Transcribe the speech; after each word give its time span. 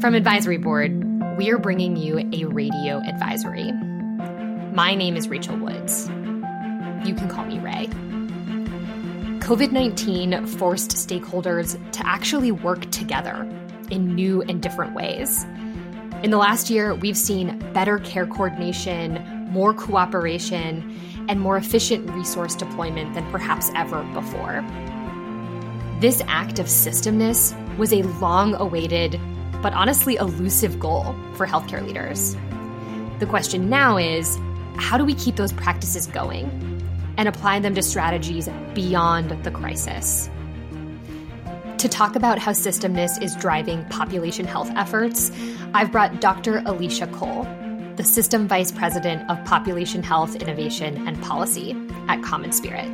From 0.00 0.14
Advisory 0.14 0.58
Board, 0.58 1.38
we 1.38 1.48
are 1.50 1.56
bringing 1.56 1.96
you 1.96 2.18
a 2.30 2.44
radio 2.44 2.98
advisory. 2.98 3.72
My 4.74 4.94
name 4.94 5.16
is 5.16 5.26
Rachel 5.26 5.56
Woods. 5.56 6.08
You 7.02 7.14
can 7.14 7.30
call 7.30 7.46
me 7.46 7.58
Ray. 7.58 7.86
COVID 9.40 9.72
19 9.72 10.46
forced 10.46 10.90
stakeholders 10.90 11.80
to 11.92 12.06
actually 12.06 12.52
work 12.52 12.90
together 12.90 13.50
in 13.90 14.14
new 14.14 14.42
and 14.42 14.60
different 14.60 14.94
ways. 14.94 15.44
In 16.22 16.30
the 16.30 16.36
last 16.36 16.68
year, 16.68 16.94
we've 16.94 17.16
seen 17.16 17.58
better 17.72 17.98
care 18.00 18.26
coordination, 18.26 19.24
more 19.50 19.72
cooperation, 19.72 20.94
and 21.30 21.40
more 21.40 21.56
efficient 21.56 22.10
resource 22.10 22.54
deployment 22.54 23.14
than 23.14 23.28
perhaps 23.32 23.70
ever 23.74 24.02
before. 24.12 24.62
This 26.00 26.20
act 26.26 26.58
of 26.58 26.66
systemness 26.66 27.54
was 27.78 27.94
a 27.94 28.02
long 28.02 28.54
awaited, 28.56 29.18
but 29.62 29.72
honestly 29.72 30.16
elusive 30.16 30.78
goal 30.78 31.14
for 31.34 31.46
healthcare 31.46 31.84
leaders. 31.84 32.36
The 33.18 33.26
question 33.26 33.68
now 33.68 33.96
is 33.96 34.38
how 34.76 34.98
do 34.98 35.04
we 35.04 35.14
keep 35.14 35.36
those 35.36 35.52
practices 35.52 36.06
going 36.06 36.50
and 37.16 37.28
apply 37.28 37.60
them 37.60 37.74
to 37.74 37.82
strategies 37.82 38.48
beyond 38.74 39.42
the 39.44 39.50
crisis? 39.50 40.28
To 41.78 41.88
talk 41.88 42.16
about 42.16 42.38
how 42.38 42.52
systemness 42.52 43.22
is 43.22 43.36
driving 43.36 43.84
population 43.86 44.46
health 44.46 44.70
efforts, 44.76 45.30
I've 45.74 45.92
brought 45.92 46.20
Dr. 46.20 46.62
Alicia 46.64 47.06
Cole, 47.08 47.46
the 47.96 48.04
System 48.04 48.48
Vice 48.48 48.72
President 48.72 49.28
of 49.30 49.42
Population 49.44 50.02
Health 50.02 50.36
Innovation 50.36 51.06
and 51.06 51.20
Policy 51.22 51.76
at 52.08 52.22
Common 52.22 52.52
Spirit. 52.52 52.88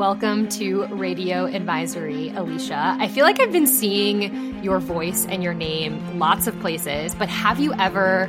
Welcome 0.00 0.48
to 0.52 0.86
Radio 0.86 1.44
Advisory, 1.44 2.30
Alicia. 2.30 2.96
I 2.98 3.06
feel 3.06 3.26
like 3.26 3.38
I've 3.38 3.52
been 3.52 3.66
seeing 3.66 4.64
your 4.64 4.78
voice 4.78 5.26
and 5.26 5.42
your 5.42 5.52
name 5.52 6.18
lots 6.18 6.46
of 6.46 6.58
places, 6.60 7.14
but 7.14 7.28
have 7.28 7.60
you 7.60 7.74
ever 7.74 8.26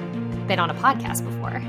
been 0.49 0.59
on 0.59 0.69
a 0.69 0.73
podcast 0.73 1.23
before? 1.23 1.63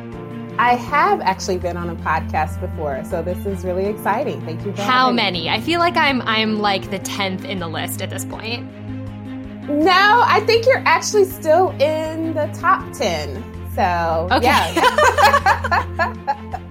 I 0.59 0.75
have 0.75 1.21
actually 1.21 1.59
been 1.59 1.77
on 1.77 1.89
a 1.89 1.95
podcast 1.95 2.61
before, 2.61 3.05
so 3.05 3.23
this 3.23 3.47
is 3.47 3.65
really 3.65 3.87
exciting. 3.87 4.45
Thank 4.45 4.67
you. 4.67 4.73
How 4.73 5.13
many? 5.13 5.49
I 5.49 5.61
feel 5.61 5.79
like 5.79 5.97
I'm 5.97 6.21
I'm 6.23 6.59
like 6.59 6.91
the 6.91 6.99
tenth 6.99 7.45
in 7.45 7.61
the 7.61 7.69
list 7.69 8.03
at 8.03 8.11
this 8.11 8.25
point. 8.25 8.69
No, 9.69 10.25
I 10.27 10.43
think 10.45 10.67
you're 10.67 10.83
actually 10.85 11.27
still 11.27 11.71
in 11.81 12.35
the 12.35 12.49
top 12.59 12.93
ten. 12.93 13.41
So 13.77 14.27
okay. 14.33 14.47
yeah. 14.47 16.49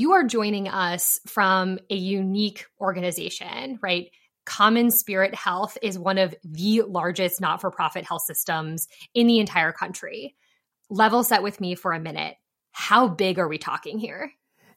you 0.00 0.12
are 0.12 0.24
joining 0.24 0.66
us 0.66 1.20
from 1.26 1.78
a 1.90 1.94
unique 1.94 2.64
organization, 2.80 3.78
right? 3.82 4.10
Common 4.46 4.90
Spirit 4.90 5.34
Health 5.34 5.76
is 5.82 5.98
one 5.98 6.16
of 6.16 6.34
the 6.42 6.82
largest 6.88 7.38
not 7.38 7.60
for 7.60 7.70
profit 7.70 8.06
health 8.06 8.22
systems 8.22 8.88
in 9.14 9.26
the 9.26 9.40
entire 9.40 9.72
country. 9.72 10.34
Level 10.88 11.22
set 11.22 11.42
with 11.42 11.60
me 11.60 11.74
for 11.74 11.92
a 11.92 12.00
minute. 12.00 12.36
How 12.72 13.08
big 13.08 13.38
are 13.38 13.46
we 13.46 13.58
talking 13.58 13.98
here? 13.98 14.32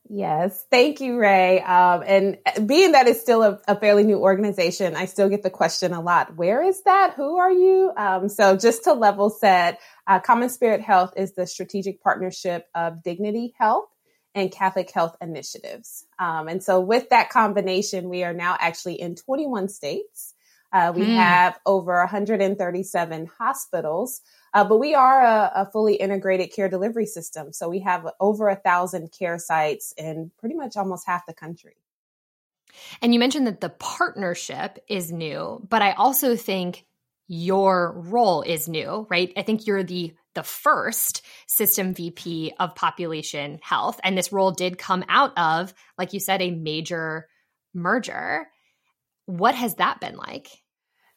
Yes, 0.10 0.66
thank 0.70 1.00
you, 1.00 1.18
Ray. 1.18 1.62
Um, 1.62 2.04
and 2.06 2.68
being 2.68 2.92
that 2.92 3.08
it's 3.08 3.22
still 3.22 3.42
a, 3.42 3.62
a, 3.70 3.80
fairly 3.80 4.04
new 4.04 4.18
organization, 4.18 4.98
I 4.98 5.06
still 5.06 5.30
get 5.30 5.44
the 5.44 5.50
question 5.50 5.94
a 5.94 6.02
lot 6.02 6.36
where 6.36 6.62
is 6.62 6.84
that? 6.84 7.14
Who 7.16 7.38
are 7.38 7.52
you? 7.52 7.94
Um, 7.96 8.28
so, 8.28 8.58
just 8.58 8.84
to 8.84 8.94
level 8.94 9.30
set, 9.30 9.80
uh, 10.06 10.20
Common 10.20 10.50
Spirit 10.50 10.82
Health 10.82 11.14
is 11.16 11.34
the 11.34 11.48
strategic 11.48 12.02
partnership 12.04 12.68
of 12.76 13.02
Dignity 13.02 13.54
Health 13.58 13.86
and 14.36 14.52
Catholic 14.52 14.90
Health 14.92 15.16
Initiatives. 15.22 16.06
Um, 16.20 16.48
and 16.48 16.64
so, 16.64 16.80
with 16.80 17.10
that 17.10 17.30
combination, 17.30 18.10
we 18.10 18.24
are 18.24 18.34
now 18.34 18.58
actually 18.60 19.00
in 19.00 19.16
21 19.16 19.70
states. 19.70 20.34
Uh, 20.72 20.92
we 20.96 21.04
mm. 21.04 21.16
have 21.16 21.60
over 21.68 22.00
137 22.00 23.30
hospitals, 23.38 24.22
uh, 24.56 24.64
but 24.64 24.80
we 24.80 24.96
are 24.96 25.22
a, 25.22 25.52
a, 25.56 25.66
fully 25.72 25.94
integrated 25.94 26.52
care 26.52 26.68
delivery 26.68 27.06
system. 27.06 27.54
So 27.54 27.70
we 27.70 27.82
have 27.82 28.08
over 28.20 28.50
a 28.50 28.56
thousand 28.56 29.12
care 29.12 29.38
sites 29.38 29.94
in 29.98 30.32
pretty 30.40 30.56
much 30.56 30.76
almost 30.76 31.06
half 31.06 31.28
the 31.28 31.34
country. 31.34 31.76
And 33.04 33.14
you 33.14 33.20
mentioned 33.20 33.46
that 33.46 33.62
the 33.62 33.70
partnership 33.70 34.84
is 34.88 35.12
new, 35.12 35.64
but 35.70 35.84
I 35.84 35.92
also 35.92 36.36
think 36.36 36.86
your 37.28 37.94
role 37.96 38.42
is 38.42 38.68
new, 38.68 39.06
right? 39.10 39.32
I 39.38 39.44
think 39.44 39.68
you're 39.68 39.84
the 39.84 40.14
the 40.36 40.44
first 40.44 41.22
system 41.48 41.94
VP 41.94 42.54
of 42.60 42.76
population 42.76 43.60
health. 43.62 44.00
And 44.04 44.18
this 44.18 44.32
role 44.32 44.52
did 44.52 44.78
come 44.78 45.04
out 45.08 45.38
of, 45.38 45.74
like 45.98 46.14
you 46.14 46.20
said, 46.20 46.42
a 46.42 46.52
major 46.52 47.28
merger. 47.74 48.48
What 49.26 49.56
has 49.56 49.76
that 49.76 50.00
been 50.00 50.18
like? 50.18 50.50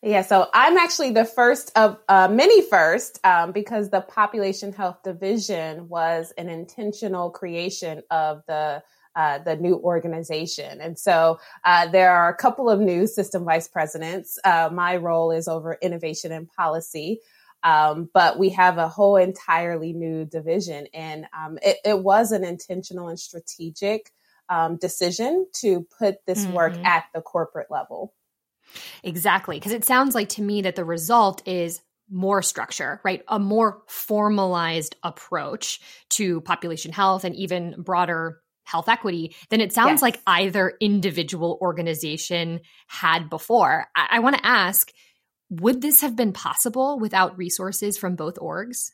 Yeah, 0.03 0.23
so 0.23 0.49
I'm 0.53 0.77
actually 0.77 1.13
the 1.13 1.25
first 1.25 1.73
of 1.75 1.99
uh, 2.09 2.29
many 2.29 2.63
first 2.63 3.19
um, 3.25 3.53
because 3.53 3.91
the 3.91 4.03
population 4.03 4.73
health 4.73 4.99
division 5.03 5.89
was 5.89 6.33
an 6.37 6.49
intentional 6.49 7.31
creation 7.31 8.03
of 8.11 8.43
the 8.47 8.83
uh, 9.17 9.39
the 9.39 9.57
new 9.57 9.77
organization. 9.77 10.79
And 10.81 10.99
so 10.99 11.41
uh, 11.65 11.89
there 11.89 12.11
are 12.11 12.29
a 12.29 12.37
couple 12.37 12.69
of 12.69 12.79
new 12.79 13.07
system 13.07 13.47
vice 13.47 13.67
presidents. 13.67 14.39
Uh, 14.45 14.69
my 14.71 14.97
role 14.97 15.31
is 15.31 15.49
over 15.49 15.79
innovation 15.81 16.33
and 16.33 16.47
policy. 16.53 17.21
Um, 17.67 18.09
but 18.15 18.39
we 18.39 18.51
have 18.51 18.79
a 18.79 18.89
whole 18.89 19.17
entirely 19.17 19.93
new 19.93 20.25
division. 20.25 20.87
And 20.95 21.27
um, 21.37 21.59
it, 21.61 21.79
it, 21.85 21.99
was 21.99 22.31
an 22.31 22.45
intentional 22.45 23.09
and 23.09 23.19
strategic 23.19 24.13
um, 24.49 24.77
decision 24.77 25.49
to 25.55 25.85
put 25.99 26.25
this 26.27 26.45
mm-hmm. 26.45 26.55
work 26.55 26.77
at 26.85 27.07
the 27.13 27.21
corporate 27.21 27.67
level. 27.69 28.15
Exactly. 29.03 29.57
Because 29.57 29.73
it 29.73 29.85
sounds 29.85 30.15
like 30.15 30.29
to 30.31 30.43
me 30.43 30.63
that 30.63 30.77
the 30.77 30.85
result 30.85 31.43
is 31.49 31.81
more 32.09 32.41
structure, 32.41 33.01
right? 33.05 33.25
A 33.27 33.41
more 33.41 33.83
formalized 33.89 34.95
approach 35.03 35.81
to 36.11 36.41
population 36.43 36.93
health 36.93 37.25
and 37.25 37.35
even 37.35 37.75
broader 37.83 38.41
health 38.63 38.89
equity 38.89 39.35
than 39.51 39.61
it 39.61 39.73
sounds 39.73 39.95
yes. 39.95 40.03
like 40.03 40.21
either 40.27 40.75
individual 40.81 41.59
organization 41.61 42.61
had 42.87 43.29
before. 43.29 43.87
I, 43.97 44.07
I 44.13 44.19
want 44.21 44.37
to 44.37 44.47
ask 44.47 44.93
would 45.51 45.81
this 45.81 46.01
have 46.01 46.17
been 46.17 46.33
possible 46.33 46.99
without 46.99 47.39
resources 47.39 47.97
from 47.97 48.17
both 48.17 48.37
orgs? 48.37 48.91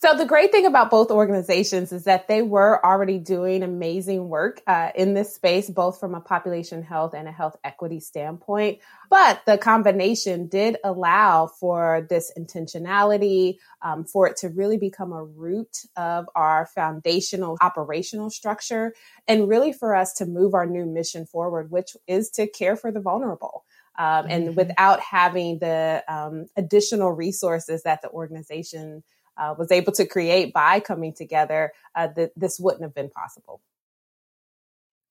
So 0.00 0.16
the 0.16 0.26
great 0.26 0.52
thing 0.52 0.64
about 0.64 0.92
both 0.92 1.10
organizations 1.10 1.90
is 1.90 2.04
that 2.04 2.28
they 2.28 2.40
were 2.40 2.84
already 2.86 3.18
doing 3.18 3.64
amazing 3.64 4.28
work 4.28 4.62
uh, 4.64 4.90
in 4.94 5.14
this 5.14 5.34
space, 5.34 5.68
both 5.68 5.98
from 5.98 6.14
a 6.14 6.20
population 6.20 6.84
health 6.84 7.14
and 7.14 7.26
a 7.26 7.32
health 7.32 7.56
equity 7.64 7.98
standpoint. 7.98 8.78
But 9.10 9.42
the 9.44 9.58
combination 9.58 10.46
did 10.46 10.76
allow 10.84 11.48
for 11.48 12.06
this 12.08 12.30
intentionality, 12.38 13.56
um, 13.82 14.04
for 14.04 14.28
it 14.28 14.36
to 14.36 14.50
really 14.50 14.78
become 14.78 15.12
a 15.12 15.24
root 15.24 15.78
of 15.96 16.26
our 16.36 16.66
foundational 16.66 17.58
operational 17.60 18.30
structure, 18.30 18.94
and 19.26 19.48
really 19.48 19.72
for 19.72 19.96
us 19.96 20.12
to 20.14 20.26
move 20.26 20.54
our 20.54 20.66
new 20.66 20.86
mission 20.86 21.26
forward, 21.26 21.72
which 21.72 21.96
is 22.06 22.30
to 22.30 22.46
care 22.46 22.76
for 22.76 22.92
the 22.92 23.00
vulnerable. 23.00 23.64
Um, 23.98 24.26
and 24.28 24.44
mm-hmm. 24.46 24.54
without 24.54 25.00
having 25.00 25.58
the 25.58 26.04
um, 26.08 26.46
additional 26.56 27.10
resources 27.10 27.82
that 27.82 28.00
the 28.00 28.08
organization 28.10 29.02
uh, 29.36 29.54
was 29.58 29.72
able 29.72 29.92
to 29.92 30.06
create 30.06 30.52
by 30.52 30.78
coming 30.80 31.12
together, 31.12 31.72
uh, 31.96 32.08
th- 32.08 32.30
this 32.36 32.60
wouldn't 32.60 32.82
have 32.82 32.94
been 32.94 33.10
possible. 33.10 33.60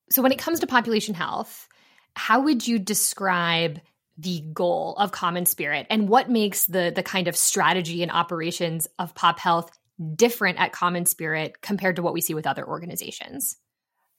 So, 0.10 0.22
when 0.22 0.32
it 0.32 0.40
comes 0.40 0.62
to 0.62 0.68
population 0.68 1.16
health, 1.16 1.68
how 2.16 2.42
would 2.42 2.66
you 2.66 2.80
describe 2.80 3.82
the 4.18 4.42
goal 4.54 4.96
of 4.98 5.12
Common 5.12 5.46
Spirit 5.46 5.86
and 5.90 6.08
what 6.10 6.30
makes 6.30 6.66
the 6.66 6.92
the 6.96 7.04
kind 7.04 7.28
of 7.28 7.36
strategy 7.36 8.02
and 8.04 8.12
operations 8.12 8.88
of 8.98 9.14
Pop 9.14 9.40
Health 9.40 9.70
different 10.16 10.60
at 10.60 10.72
Common 10.72 11.06
Spirit 11.06 11.62
compared 11.62 11.98
to 11.98 12.02
what 12.02 12.14
we 12.14 12.22
see 12.22 12.34
with 12.34 12.48
other 12.48 12.66
organizations? 12.66 13.58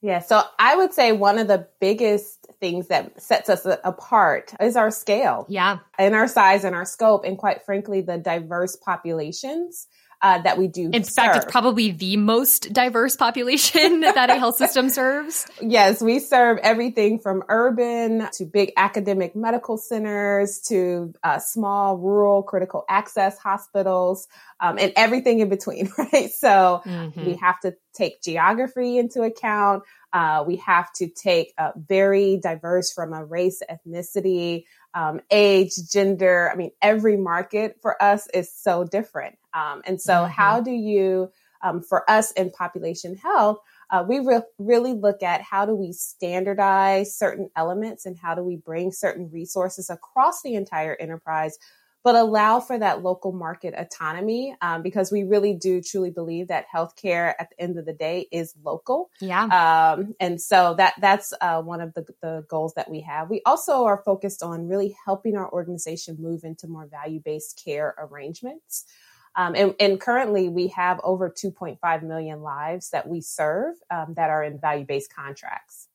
Yeah, 0.01 0.19
so 0.19 0.41
I 0.57 0.77
would 0.77 0.93
say 0.93 1.11
one 1.11 1.37
of 1.37 1.47
the 1.47 1.67
biggest 1.81 2.47
things 2.61 2.87
that 2.87 3.21
sets 3.21 3.49
us 3.49 3.67
apart 3.83 4.53
is 4.59 4.77
our 4.77 4.91
scale. 4.91 5.45
Yeah. 5.49 5.79
And 5.97 6.15
our 6.15 6.27
size 6.27 6.63
and 6.63 6.73
our 6.73 6.85
scope, 6.85 7.25
and 7.25 7.37
quite 7.37 7.65
frankly, 7.65 8.01
the 8.01 8.17
diverse 8.17 8.77
populations 8.77 9.87
uh, 10.21 10.41
that 10.41 10.57
we 10.57 10.67
do. 10.67 10.89
In 10.91 11.03
serve. 11.03 11.13
fact, 11.13 11.35
it's 11.37 11.51
probably 11.51 11.91
the 11.91 12.17
most 12.17 12.73
diverse 12.73 13.15
population 13.15 13.99
that 14.01 14.29
a 14.29 14.35
health 14.35 14.57
system 14.57 14.89
serves. 14.89 15.45
Yes, 15.61 16.01
we 16.01 16.19
serve 16.19 16.57
everything 16.59 17.19
from 17.19 17.43
urban 17.47 18.27
to 18.33 18.45
big 18.45 18.73
academic 18.75 19.35
medical 19.35 19.77
centers 19.77 20.59
to 20.67 21.13
uh, 21.23 21.39
small 21.39 21.97
rural 21.97 22.43
critical 22.43 22.83
access 22.89 23.37
hospitals 23.37 24.27
um, 24.59 24.77
and 24.77 24.91
everything 24.95 25.39
in 25.39 25.49
between, 25.49 25.91
right? 25.97 26.31
So 26.31 26.81
mm-hmm. 26.85 27.25
we 27.25 27.35
have 27.35 27.59
to 27.61 27.75
take 27.93 28.21
geography 28.21 28.97
into 28.97 29.21
account. 29.21 29.83
Uh, 30.11 30.43
we 30.45 30.57
have 30.57 30.91
to 30.93 31.07
take 31.07 31.53
uh, 31.57 31.71
very 31.75 32.37
diverse 32.37 32.91
from 32.91 33.13
a 33.13 33.23
race, 33.23 33.61
ethnicity, 33.69 34.63
um, 34.93 35.21
age, 35.29 35.73
gender. 35.91 36.49
I 36.51 36.55
mean, 36.55 36.71
every 36.81 37.15
market 37.15 37.77
for 37.81 38.01
us 38.01 38.27
is 38.33 38.51
so 38.51 38.83
different. 38.83 39.37
Um, 39.53 39.81
and 39.85 40.01
so, 40.01 40.13
mm-hmm. 40.13 40.31
how 40.31 40.61
do 40.61 40.71
you, 40.71 41.31
um, 41.63 41.81
for 41.81 42.09
us 42.09 42.31
in 42.31 42.51
population 42.51 43.15
health, 43.15 43.59
uh, 43.89 44.05
we 44.07 44.19
re- 44.19 44.41
really 44.57 44.93
look 44.93 45.23
at 45.23 45.41
how 45.41 45.65
do 45.65 45.73
we 45.73 45.91
standardize 45.91 47.15
certain 47.15 47.49
elements 47.55 48.05
and 48.05 48.17
how 48.17 48.35
do 48.35 48.43
we 48.43 48.55
bring 48.55 48.91
certain 48.91 49.29
resources 49.31 49.89
across 49.89 50.41
the 50.41 50.55
entire 50.55 50.95
enterprise 50.99 51.57
but 52.03 52.15
allow 52.15 52.59
for 52.59 52.77
that 52.79 53.03
local 53.03 53.31
market 53.31 53.73
autonomy 53.77 54.55
um, 54.61 54.81
because 54.81 55.11
we 55.11 55.23
really 55.23 55.53
do 55.53 55.81
truly 55.81 56.09
believe 56.09 56.47
that 56.47 56.65
healthcare 56.73 57.33
at 57.39 57.49
the 57.49 57.61
end 57.61 57.77
of 57.77 57.85
the 57.85 57.93
day 57.93 58.27
is 58.31 58.55
local. 58.63 59.09
Yeah. 59.19 59.43
Um, 59.45 60.15
and 60.19 60.39
so 60.39 60.75
that 60.75 60.93
that's 61.01 61.33
uh, 61.41 61.61
one 61.61 61.81
of 61.81 61.93
the, 61.93 62.05
the 62.21 62.45
goals 62.47 62.73
that 62.75 62.89
we 62.89 63.01
have. 63.01 63.29
We 63.29 63.41
also 63.45 63.85
are 63.85 64.01
focused 64.05 64.41
on 64.41 64.67
really 64.67 64.95
helping 65.05 65.35
our 65.35 65.51
organization 65.51 66.17
move 66.19 66.43
into 66.43 66.67
more 66.67 66.87
value 66.87 67.19
based 67.19 67.61
care 67.63 67.95
arrangements. 67.97 68.85
Um, 69.35 69.55
and, 69.55 69.75
and, 69.79 70.01
currently, 70.01 70.49
we 70.49 70.67
have 70.69 70.99
over 71.03 71.29
2.5 71.29 72.03
million 72.03 72.41
lives 72.41 72.89
that 72.89 73.07
we 73.07 73.21
serve 73.21 73.75
um, 73.89 74.13
that 74.15 74.29
are 74.29 74.43
in 74.43 74.59
value 74.59 74.85
based 74.85 75.13
contracts. 75.13 75.87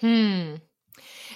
Hmm. 0.00 0.56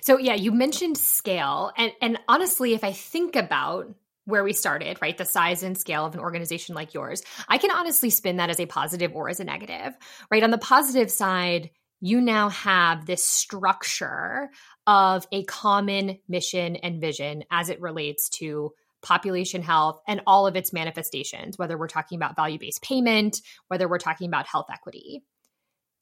So 0.02 0.18
yeah, 0.18 0.34
you 0.34 0.52
mentioned 0.52 0.98
scale, 0.98 1.72
and 1.76 1.92
and 2.00 2.18
honestly, 2.28 2.74
if 2.74 2.84
I 2.84 2.92
think 2.92 3.36
about 3.36 3.94
where 4.24 4.44
we 4.44 4.52
started, 4.52 4.98
right, 5.00 5.16
the 5.16 5.24
size 5.24 5.62
and 5.62 5.78
scale 5.78 6.04
of 6.04 6.14
an 6.14 6.20
organization 6.20 6.74
like 6.74 6.94
yours, 6.94 7.22
I 7.48 7.58
can 7.58 7.70
honestly 7.70 8.10
spin 8.10 8.36
that 8.36 8.50
as 8.50 8.58
a 8.60 8.66
positive 8.66 9.12
or 9.14 9.28
as 9.28 9.40
a 9.40 9.44
negative, 9.44 9.96
right? 10.30 10.42
On 10.42 10.50
the 10.50 10.58
positive 10.58 11.10
side, 11.10 11.70
you 12.00 12.20
now 12.20 12.48
have 12.50 13.06
this 13.06 13.24
structure 13.24 14.50
of 14.86 15.26
a 15.32 15.44
common 15.44 16.18
mission 16.28 16.76
and 16.76 17.00
vision 17.00 17.44
as 17.50 17.68
it 17.68 17.80
relates 17.80 18.28
to 18.30 18.72
population 19.06 19.62
health 19.62 20.00
and 20.08 20.20
all 20.26 20.48
of 20.48 20.56
its 20.56 20.72
manifestations, 20.72 21.56
whether 21.56 21.78
we're 21.78 21.86
talking 21.86 22.16
about 22.16 22.34
value 22.34 22.58
based 22.58 22.82
payment, 22.82 23.40
whether 23.68 23.88
we're 23.88 23.98
talking 23.98 24.26
about 24.26 24.48
health 24.48 24.66
equity. 24.72 25.22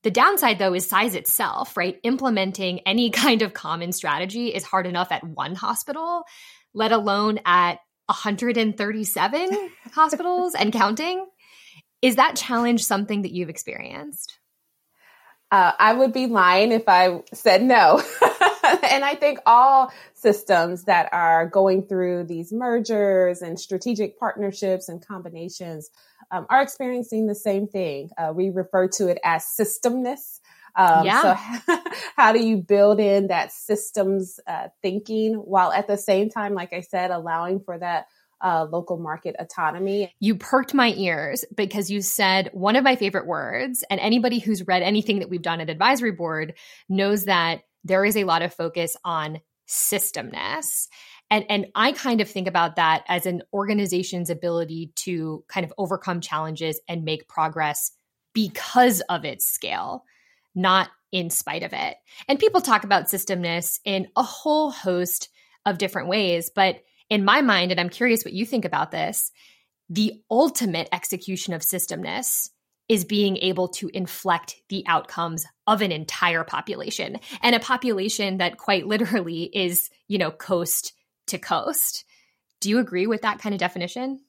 The 0.05 0.11
downside, 0.11 0.59
though, 0.59 0.73
is 0.73 0.89
size 0.89 1.15
itself, 1.15 1.77
right? 1.77 2.01
Implementing 2.03 2.81
any 2.81 3.11
kind 3.25 3.43
of 3.43 3.53
common 3.53 3.93
strategy 3.93 4.49
is 4.49 4.65
hard 4.65 4.87
enough 4.87 5.13
at 5.13 5.23
one 5.23 5.55
hospital, 5.55 6.25
let 6.73 6.93
alone 6.93 7.41
at 7.45 7.79
137 8.07 9.71
hospitals 9.93 10.55
and 10.55 10.73
counting. 10.73 11.27
Is 12.01 12.17
that 12.17 12.37
challenge 12.37 12.85
something 12.85 13.23
that 13.23 13.33
you've 13.33 13.51
experienced? 13.51 14.39
Uh, 15.51 15.73
I 15.79 15.93
would 15.93 16.13
be 16.13 16.27
lying 16.27 16.73
if 16.73 16.85
I 16.89 17.23
said 17.33 17.63
no. 17.63 18.03
and 18.91 19.05
I 19.05 19.15
think 19.15 19.39
all 19.47 19.93
systems 20.15 20.85
that 20.85 21.09
are 21.13 21.47
going 21.47 21.87
through 21.87 22.25
these 22.25 22.53
mergers 22.53 23.43
and 23.43 23.59
strategic 23.59 24.19
partnerships 24.19 24.89
and 24.89 25.05
combinations 25.07 25.91
um, 26.31 26.47
are 26.51 26.63
experiencing 26.63 27.27
the 27.27 27.35
same 27.35 27.67
thing. 27.67 28.11
Uh, 28.17 28.33
we 28.35 28.51
refer 28.51 28.89
to 28.89 29.09
it 29.09 29.19
as 29.25 29.45
systemness. 29.45 30.41
Um, 30.77 31.07
yeah. 31.07 31.59
So, 31.61 31.79
how 32.17 32.33
do 32.33 32.45
you 32.45 32.57
build 32.57 32.99
in 32.99 33.29
that 33.29 33.53
systems 33.53 34.41
uh, 34.47 34.69
thinking 34.83 35.35
while 35.35 35.73
at 35.73 35.87
the 35.87 35.97
same 35.97 36.31
time, 36.31 36.55
like 36.55 36.73
I 36.73 36.81
said, 36.81 37.11
allowing 37.11 37.61
for 37.61 37.79
that 37.79 38.09
uh, 38.43 38.67
local 38.71 38.99
market 38.99 39.37
autonomy? 39.39 40.13
You 40.19 40.35
perked 40.35 40.75
my 40.75 40.93
ears 40.97 41.45
because 41.55 41.91
you 41.91 42.03
said 42.03 42.51
one 42.53 42.77
of 42.77 42.83
my 42.83 42.97
favorite 42.97 43.27
words, 43.27 43.85
and 43.89 44.01
anybody 44.01 44.41
who's 44.41 44.67
read 44.67 44.83
anything 44.83 45.21
that 45.21 45.31
we've 45.31 45.43
done 45.43 45.61
at 45.61 45.71
Advisory 45.71 46.13
Board 46.13 46.55
knows 46.89 47.27
that 47.27 47.63
there 47.85 48.05
is 48.05 48.17
a 48.17 48.25
lot 48.25 48.43
of 48.43 48.55
focus 48.55 48.97
on 49.05 49.41
systemness. 49.69 50.89
And, 51.31 51.45
and 51.49 51.67
I 51.75 51.93
kind 51.93 52.21
of 52.21 52.29
think 52.29 52.49
about 52.49 52.77
that 52.77 53.05
as 53.09 53.27
an 53.27 53.43
organization's 53.53 54.31
ability 54.31 54.93
to 54.97 55.45
kind 55.49 55.65
of 55.65 55.73
overcome 55.79 56.21
challenges 56.21 56.81
and 56.89 57.05
make 57.05 57.29
progress 57.29 57.93
because 58.35 59.01
of 59.03 59.25
its 59.25 59.47
scale, 59.47 60.05
not 60.55 60.91
in 61.13 61.31
spite 61.31 61.63
of 61.63 61.73
it. 61.73 61.97
And 62.29 62.39
people 62.39 62.61
talk 62.61 62.85
about 62.85 63.07
systemness 63.07 63.79
in 63.85 64.09
a 64.17 64.23
whole 64.23 64.71
host 64.71 65.29
of 65.65 65.79
different 65.79 66.09
ways. 66.09 66.51
But 66.55 66.83
in 67.09 67.25
my 67.25 67.41
mind, 67.41 67.71
and 67.71 67.81
I'm 67.81 67.89
curious 67.89 68.25
what 68.25 68.35
you 68.35 68.45
think 68.45 68.65
about 68.65 68.91
this, 68.91 69.31
the 69.89 70.23
ultimate 70.31 70.89
execution 70.93 71.55
of 71.55 71.63
systemness 71.63 72.51
is 72.89 73.05
being 73.05 73.37
able 73.39 73.69
to 73.69 73.91
inflect 73.95 74.57
the 74.69 74.85
outcomes 74.87 75.47
of 75.67 75.81
an 75.81 75.93
entire 75.93 76.45
population 76.45 77.19
and 77.43 77.55
a 77.55 77.61
population 77.61 78.39
that 78.39 78.59
quite 78.59 78.87
literally 78.87 79.45
is, 79.45 79.91
you 80.07 80.19
know, 80.19 80.31
coast 80.31 80.93
to 81.29 81.39
coast. 81.39 82.05
Do 82.61 82.69
you 82.69 82.79
agree 82.79 83.07
with 83.07 83.23
that 83.23 83.39
kind 83.39 83.55
of 83.55 83.59
definition? 83.59 84.21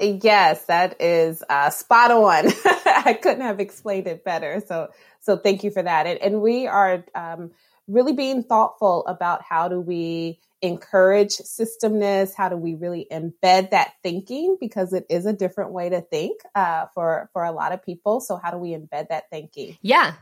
Yes, 0.00 0.64
that 0.66 1.00
is 1.00 1.42
uh, 1.48 1.70
spot 1.70 2.10
on. 2.10 2.46
I 2.86 3.18
couldn't 3.20 3.42
have 3.42 3.60
explained 3.60 4.06
it 4.06 4.24
better. 4.24 4.62
So, 4.66 4.88
so 5.20 5.36
thank 5.36 5.64
you 5.64 5.70
for 5.70 5.82
that. 5.82 6.06
And, 6.06 6.20
and 6.20 6.42
we 6.42 6.66
are 6.66 7.04
um, 7.14 7.52
really 7.88 8.12
being 8.12 8.42
thoughtful 8.42 9.06
about 9.06 9.42
how 9.42 9.68
do 9.68 9.80
we 9.80 10.40
encourage 10.62 11.36
systemness? 11.36 12.34
How 12.34 12.48
do 12.48 12.56
we 12.56 12.74
really 12.74 13.06
embed 13.10 13.70
that 13.70 13.92
thinking? 14.02 14.56
Because 14.60 14.92
it 14.92 15.06
is 15.10 15.26
a 15.26 15.32
different 15.32 15.72
way 15.72 15.88
to 15.88 16.00
think 16.00 16.40
uh, 16.54 16.86
for 16.94 17.30
for 17.32 17.44
a 17.44 17.52
lot 17.52 17.72
of 17.72 17.84
people. 17.84 18.20
So, 18.20 18.36
how 18.36 18.50
do 18.50 18.58
we 18.58 18.70
embed 18.70 19.08
that 19.08 19.30
thinking? 19.30 19.76
Yeah, 19.82 20.14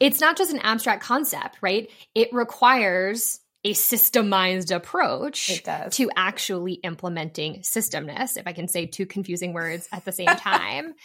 it's 0.00 0.20
not 0.20 0.36
just 0.36 0.52
an 0.52 0.60
abstract 0.60 1.02
concept, 1.02 1.58
right? 1.60 1.90
It 2.14 2.32
requires 2.32 3.40
a 3.64 3.72
systemized 3.72 4.74
approach 4.74 5.62
to 5.90 6.10
actually 6.16 6.74
implementing 6.74 7.60
systemness, 7.62 8.36
if 8.36 8.46
I 8.46 8.52
can 8.52 8.68
say 8.68 8.86
two 8.86 9.04
confusing 9.04 9.52
words 9.52 9.88
at 9.92 10.04
the 10.04 10.12
same 10.12 10.28
time. 10.28 10.94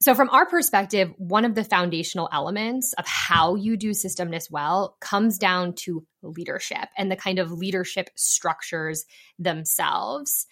so, 0.00 0.14
from 0.14 0.28
our 0.28 0.44
perspective, 0.44 1.12
one 1.16 1.46
of 1.46 1.54
the 1.54 1.64
foundational 1.64 2.28
elements 2.30 2.92
of 2.94 3.06
how 3.06 3.54
you 3.54 3.78
do 3.78 3.90
systemness 3.90 4.50
well 4.50 4.96
comes 5.00 5.38
down 5.38 5.72
to 5.84 6.04
leadership 6.22 6.88
and 6.98 7.10
the 7.10 7.16
kind 7.16 7.38
of 7.38 7.50
leadership 7.50 8.10
structures 8.14 9.04
themselves. 9.38 10.46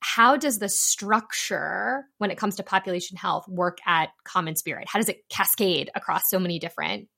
How 0.00 0.36
does 0.36 0.58
the 0.58 0.68
structure, 0.70 2.04
when 2.18 2.30
it 2.30 2.38
comes 2.38 2.56
to 2.56 2.62
population 2.62 3.16
health, 3.16 3.46
work 3.46 3.78
at 3.86 4.10
Common 4.24 4.56
Spirit? 4.56 4.86
How 4.88 4.98
does 4.98 5.08
it 5.08 5.28
cascade 5.28 5.90
across 5.94 6.30
so 6.30 6.38
many 6.38 6.58
different 6.58 7.08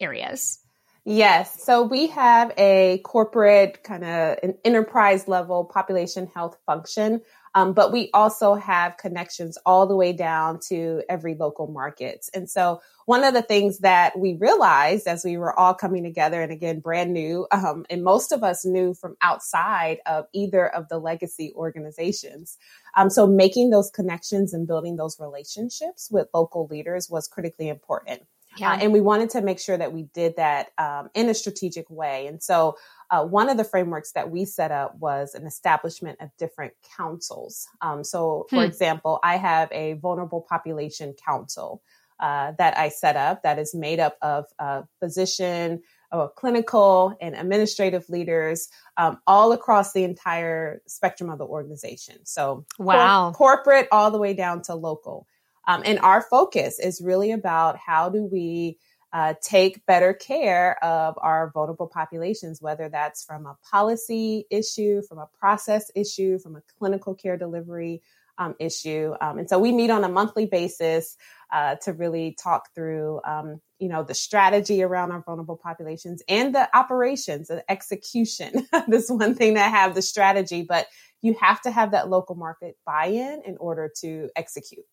areas? 0.00 0.58
Yes. 1.06 1.62
So 1.62 1.82
we 1.82 2.08
have 2.08 2.52
a 2.58 3.00
corporate 3.04 3.82
kind 3.82 4.04
of 4.04 4.38
an 4.42 4.54
enterprise 4.64 5.28
level 5.28 5.64
population 5.64 6.28
health 6.34 6.56
function. 6.66 7.20
Um, 7.54 7.72
but 7.72 7.92
we 7.92 8.10
also 8.12 8.54
have 8.54 8.96
connections 8.96 9.56
all 9.64 9.86
the 9.86 9.94
way 9.94 10.12
down 10.12 10.58
to 10.68 11.02
every 11.08 11.34
local 11.34 11.68
markets. 11.68 12.28
And 12.34 12.50
so 12.50 12.80
one 13.06 13.22
of 13.22 13.32
the 13.34 13.42
things 13.42 13.78
that 13.78 14.18
we 14.18 14.34
realized 14.34 15.06
as 15.06 15.24
we 15.24 15.36
were 15.36 15.56
all 15.58 15.74
coming 15.74 16.02
together 16.02 16.42
and 16.42 16.50
again, 16.50 16.80
brand 16.80 17.12
new, 17.12 17.46
um, 17.52 17.86
and 17.90 18.02
most 18.02 18.32
of 18.32 18.42
us 18.42 18.64
new 18.64 18.94
from 18.94 19.16
outside 19.22 19.98
of 20.06 20.26
either 20.32 20.66
of 20.66 20.88
the 20.88 20.98
legacy 20.98 21.52
organizations. 21.54 22.58
Um, 22.96 23.10
so 23.10 23.26
making 23.26 23.70
those 23.70 23.90
connections 23.90 24.52
and 24.52 24.66
building 24.66 24.96
those 24.96 25.20
relationships 25.20 26.08
with 26.10 26.28
local 26.34 26.66
leaders 26.66 27.08
was 27.08 27.28
critically 27.28 27.68
important. 27.68 28.22
Yeah. 28.56 28.72
Uh, 28.72 28.78
and 28.80 28.92
we 28.92 29.00
wanted 29.00 29.30
to 29.30 29.42
make 29.42 29.58
sure 29.58 29.76
that 29.76 29.92
we 29.92 30.04
did 30.14 30.36
that 30.36 30.68
um, 30.78 31.10
in 31.14 31.28
a 31.28 31.34
strategic 31.34 31.88
way. 31.90 32.26
And 32.26 32.42
so, 32.42 32.76
uh, 33.10 33.24
one 33.24 33.48
of 33.48 33.56
the 33.56 33.64
frameworks 33.64 34.12
that 34.12 34.30
we 34.30 34.44
set 34.44 34.70
up 34.70 34.96
was 34.98 35.34
an 35.34 35.46
establishment 35.46 36.18
of 36.20 36.30
different 36.38 36.72
councils. 36.96 37.66
Um, 37.80 38.02
so, 38.02 38.46
for 38.50 38.56
hmm. 38.56 38.62
example, 38.62 39.20
I 39.22 39.36
have 39.36 39.68
a 39.72 39.94
vulnerable 39.94 40.40
population 40.40 41.14
council 41.24 41.82
uh, 42.20 42.52
that 42.58 42.78
I 42.78 42.88
set 42.88 43.16
up 43.16 43.42
that 43.42 43.58
is 43.58 43.74
made 43.74 44.00
up 44.00 44.16
of 44.22 44.46
a 44.58 44.84
physician, 45.00 45.82
a 46.12 46.28
clinical 46.28 47.16
and 47.20 47.34
administrative 47.34 48.08
leaders 48.08 48.68
um, 48.96 49.18
all 49.26 49.52
across 49.52 49.92
the 49.92 50.04
entire 50.04 50.80
spectrum 50.86 51.28
of 51.28 51.38
the 51.38 51.44
organization. 51.44 52.24
So, 52.24 52.66
wow, 52.78 53.32
cor- 53.32 53.56
corporate 53.56 53.88
all 53.90 54.10
the 54.10 54.18
way 54.18 54.32
down 54.32 54.62
to 54.62 54.74
local. 54.74 55.26
Um, 55.66 55.82
and 55.84 55.98
our 56.00 56.22
focus 56.22 56.78
is 56.78 57.00
really 57.02 57.32
about 57.32 57.76
how 57.78 58.08
do 58.08 58.28
we 58.30 58.78
uh, 59.12 59.34
take 59.40 59.86
better 59.86 60.12
care 60.12 60.82
of 60.84 61.14
our 61.18 61.50
vulnerable 61.54 61.86
populations, 61.86 62.60
whether 62.60 62.88
that's 62.88 63.24
from 63.24 63.46
a 63.46 63.56
policy 63.70 64.44
issue, 64.50 65.02
from 65.02 65.18
a 65.18 65.28
process 65.38 65.90
issue, 65.94 66.38
from 66.40 66.56
a 66.56 66.62
clinical 66.78 67.14
care 67.14 67.36
delivery 67.36 68.02
um, 68.38 68.56
issue. 68.58 69.14
Um, 69.20 69.38
and 69.38 69.48
so 69.48 69.58
we 69.60 69.70
meet 69.70 69.90
on 69.90 70.02
a 70.02 70.08
monthly 70.08 70.46
basis 70.46 71.16
uh, 71.52 71.76
to 71.82 71.92
really 71.92 72.36
talk 72.42 72.74
through, 72.74 73.20
um, 73.24 73.60
you 73.78 73.88
know, 73.88 74.02
the 74.02 74.14
strategy 74.14 74.82
around 74.82 75.12
our 75.12 75.22
vulnerable 75.22 75.56
populations 75.56 76.20
and 76.28 76.52
the 76.52 76.68
operations, 76.76 77.46
the 77.46 77.64
execution. 77.70 78.66
this 78.88 79.08
one 79.08 79.36
thing 79.36 79.54
that 79.54 79.70
have 79.70 79.94
the 79.94 80.02
strategy, 80.02 80.62
but 80.68 80.88
you 81.22 81.36
have 81.40 81.60
to 81.62 81.70
have 81.70 81.92
that 81.92 82.10
local 82.10 82.34
market 82.34 82.76
buy-in 82.84 83.42
in 83.46 83.56
order 83.58 83.90
to 84.00 84.28
execute. 84.34 84.84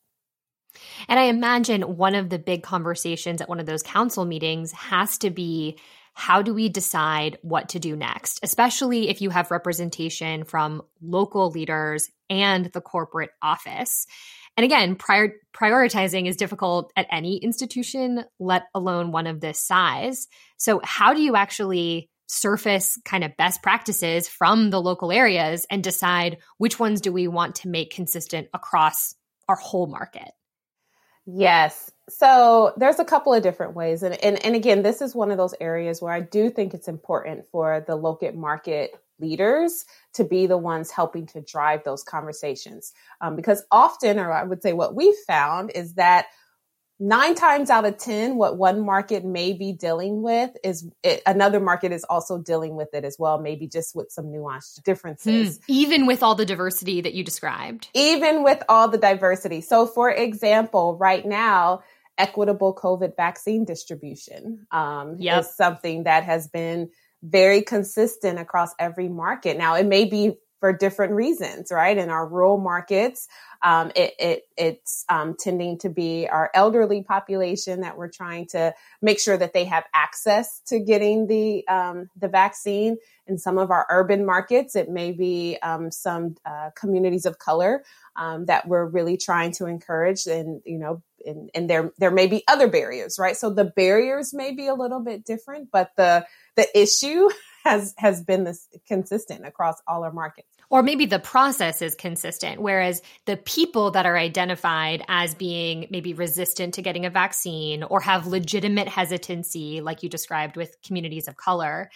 And 1.07 1.19
I 1.19 1.23
imagine 1.23 1.81
one 1.97 2.15
of 2.15 2.29
the 2.29 2.39
big 2.39 2.63
conversations 2.63 3.41
at 3.41 3.49
one 3.49 3.59
of 3.59 3.65
those 3.65 3.83
council 3.83 4.25
meetings 4.25 4.71
has 4.71 5.17
to 5.19 5.29
be 5.29 5.77
how 6.13 6.41
do 6.41 6.53
we 6.53 6.69
decide 6.69 7.37
what 7.41 7.69
to 7.69 7.79
do 7.79 7.95
next, 7.95 8.39
especially 8.43 9.09
if 9.09 9.21
you 9.21 9.29
have 9.29 9.51
representation 9.51 10.43
from 10.43 10.81
local 11.01 11.49
leaders 11.51 12.09
and 12.29 12.65
the 12.65 12.81
corporate 12.81 13.31
office. 13.41 14.05
And 14.57 14.65
again, 14.65 14.95
prior, 14.95 15.33
prioritizing 15.55 16.27
is 16.27 16.35
difficult 16.35 16.91
at 16.97 17.07
any 17.09 17.37
institution, 17.37 18.25
let 18.39 18.63
alone 18.75 19.11
one 19.11 19.27
of 19.27 19.39
this 19.39 19.59
size. 19.59 20.27
So, 20.57 20.81
how 20.83 21.13
do 21.13 21.21
you 21.21 21.35
actually 21.35 22.09
surface 22.27 22.97
kind 23.03 23.23
of 23.23 23.35
best 23.37 23.61
practices 23.61 24.27
from 24.27 24.69
the 24.69 24.81
local 24.81 25.11
areas 25.11 25.65
and 25.69 25.83
decide 25.83 26.37
which 26.57 26.79
ones 26.79 27.01
do 27.01 27.11
we 27.11 27.27
want 27.27 27.55
to 27.55 27.69
make 27.69 27.93
consistent 27.93 28.47
across 28.53 29.15
our 29.47 29.55
whole 29.55 29.87
market? 29.87 30.31
Yes. 31.25 31.91
So 32.09 32.73
there's 32.77 32.99
a 32.99 33.05
couple 33.05 33.33
of 33.33 33.43
different 33.43 33.75
ways. 33.75 34.03
And, 34.03 34.15
and, 34.23 34.43
and 34.43 34.55
again, 34.55 34.81
this 34.81 35.01
is 35.01 35.15
one 35.15 35.31
of 35.31 35.37
those 35.37 35.55
areas 35.61 36.01
where 36.01 36.13
I 36.13 36.21
do 36.21 36.49
think 36.49 36.73
it's 36.73 36.87
important 36.87 37.45
for 37.51 37.83
the 37.87 37.95
local 37.95 38.31
market 38.33 38.91
leaders 39.19 39.85
to 40.13 40.23
be 40.23 40.47
the 40.47 40.57
ones 40.57 40.89
helping 40.89 41.27
to 41.27 41.41
drive 41.41 41.83
those 41.83 42.03
conversations. 42.03 42.91
Um, 43.21 43.35
because 43.35 43.63
often, 43.71 44.19
or 44.19 44.31
I 44.31 44.43
would 44.43 44.63
say 44.63 44.73
what 44.73 44.95
we 44.95 45.15
found 45.27 45.71
is 45.75 45.93
that 45.93 46.25
nine 47.01 47.33
times 47.33 47.71
out 47.71 47.83
of 47.83 47.97
10, 47.97 48.35
what 48.35 48.57
one 48.57 48.85
market 48.85 49.25
may 49.25 49.53
be 49.53 49.73
dealing 49.73 50.21
with 50.21 50.51
is 50.63 50.87
it, 51.03 51.21
another 51.25 51.59
market 51.59 51.91
is 51.91 52.03
also 52.03 52.37
dealing 52.37 52.75
with 52.75 52.93
it 52.93 53.03
as 53.03 53.17
well, 53.17 53.39
maybe 53.39 53.67
just 53.67 53.95
with 53.95 54.11
some 54.11 54.25
nuanced 54.25 54.83
differences. 54.83 55.57
Mm, 55.57 55.63
even 55.67 56.05
with 56.05 56.21
all 56.21 56.35
the 56.35 56.45
diversity 56.45 57.01
that 57.01 57.15
you 57.15 57.23
described. 57.23 57.89
Even 57.95 58.43
with 58.43 58.61
all 58.69 58.87
the 58.87 58.99
diversity. 58.99 59.61
So, 59.61 59.87
for 59.87 60.11
example, 60.11 60.95
right 60.95 61.25
now, 61.25 61.81
equitable 62.19 62.75
COVID 62.75 63.15
vaccine 63.15 63.65
distribution 63.65 64.67
um, 64.71 65.15
yep. 65.17 65.41
is 65.41 65.55
something 65.55 66.03
that 66.03 66.23
has 66.23 66.47
been 66.47 66.91
very 67.23 67.63
consistent 67.63 68.37
across 68.37 68.75
every 68.77 69.09
market. 69.09 69.57
Now, 69.57 69.75
it 69.75 69.87
may 69.87 70.05
be 70.05 70.37
for 70.61 70.71
different 70.71 71.13
reasons, 71.13 71.71
right? 71.71 71.97
In 71.97 72.09
our 72.09 72.25
rural 72.25 72.59
markets, 72.59 73.27
um, 73.63 73.91
it, 73.95 74.13
it, 74.19 74.47
it's 74.55 75.03
um, 75.09 75.35
tending 75.37 75.79
to 75.79 75.89
be 75.89 76.29
our 76.29 76.51
elderly 76.53 77.03
population 77.03 77.81
that 77.81 77.97
we're 77.97 78.09
trying 78.09 78.45
to 78.49 78.73
make 79.01 79.19
sure 79.19 79.35
that 79.35 79.53
they 79.53 79.65
have 79.65 79.85
access 79.93 80.61
to 80.67 80.79
getting 80.79 81.27
the 81.27 81.67
um, 81.67 82.09
the 82.15 82.27
vaccine. 82.27 82.97
In 83.27 83.37
some 83.37 83.57
of 83.57 83.71
our 83.71 83.87
urban 83.89 84.25
markets, 84.25 84.75
it 84.75 84.87
may 84.89 85.11
be 85.11 85.57
um, 85.63 85.91
some 85.91 86.35
uh, 86.45 86.69
communities 86.75 87.25
of 87.25 87.39
color 87.39 87.83
um, 88.15 88.45
that 88.45 88.67
we're 88.67 88.85
really 88.85 89.17
trying 89.17 89.51
to 89.53 89.65
encourage, 89.65 90.27
and 90.27 90.61
you 90.63 90.77
know, 90.77 91.01
and, 91.25 91.49
and 91.55 91.69
there 91.69 91.91
there 91.97 92.11
may 92.11 92.27
be 92.27 92.43
other 92.47 92.67
barriers, 92.67 93.17
right? 93.17 93.35
So 93.35 93.49
the 93.49 93.65
barriers 93.65 94.31
may 94.31 94.53
be 94.53 94.67
a 94.67 94.75
little 94.75 94.99
bit 94.99 95.25
different, 95.25 95.69
but 95.71 95.91
the 95.97 96.25
the 96.55 96.67
issue 96.79 97.29
has 97.63 97.93
has 97.97 98.21
been 98.21 98.43
this 98.43 98.67
consistent 98.87 99.45
across 99.45 99.75
all 99.87 100.03
our 100.03 100.11
markets. 100.11 100.47
Or 100.69 100.83
maybe 100.83 101.05
the 101.05 101.19
process 101.19 101.81
is 101.81 101.95
consistent 101.95 102.61
whereas 102.61 103.01
the 103.25 103.37
people 103.37 103.91
that 103.91 104.05
are 104.05 104.17
identified 104.17 105.03
as 105.07 105.35
being 105.35 105.87
maybe 105.89 106.13
resistant 106.13 106.75
to 106.75 106.81
getting 106.81 107.05
a 107.05 107.09
vaccine 107.09 107.83
or 107.83 107.99
have 107.99 108.27
legitimate 108.27 108.87
hesitancy 108.87 109.81
like 109.81 110.03
you 110.03 110.09
described 110.09 110.55
with 110.55 110.77
communities 110.85 111.27
of 111.27 111.35
color 111.35 111.89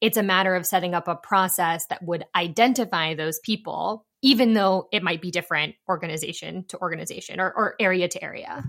it's 0.00 0.16
a 0.16 0.22
matter 0.22 0.54
of 0.54 0.66
setting 0.66 0.94
up 0.94 1.08
a 1.08 1.14
process 1.14 1.86
that 1.86 2.02
would 2.02 2.24
identify 2.34 3.14
those 3.14 3.38
people 3.40 4.06
even 4.22 4.54
though 4.54 4.88
it 4.92 5.02
might 5.02 5.20
be 5.20 5.30
different 5.30 5.74
organization 5.88 6.64
to 6.68 6.78
organization 6.78 7.40
or, 7.40 7.52
or 7.52 7.74
area 7.80 8.08
to 8.08 8.22
area 8.22 8.64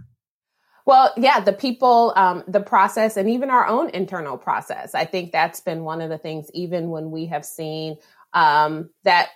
well, 0.86 1.14
yeah, 1.18 1.40
the 1.40 1.54
people, 1.54 2.14
um, 2.16 2.44
the 2.48 2.60
process, 2.60 3.18
and 3.18 3.30
even 3.30 3.50
our 3.50 3.68
own 3.68 3.90
internal 3.90 4.38
process. 4.38 4.94
I 4.94 5.06
think 5.06 5.32
that's 5.32 5.60
been 5.60 5.84
one 5.84 6.02
of 6.02 6.10
the 6.10 6.18
things, 6.18 6.50
even 6.54 6.90
when 6.90 7.12
we 7.12 7.28
have 7.28 7.46
seen 7.46 7.98
um, 8.34 8.90
that 9.04 9.30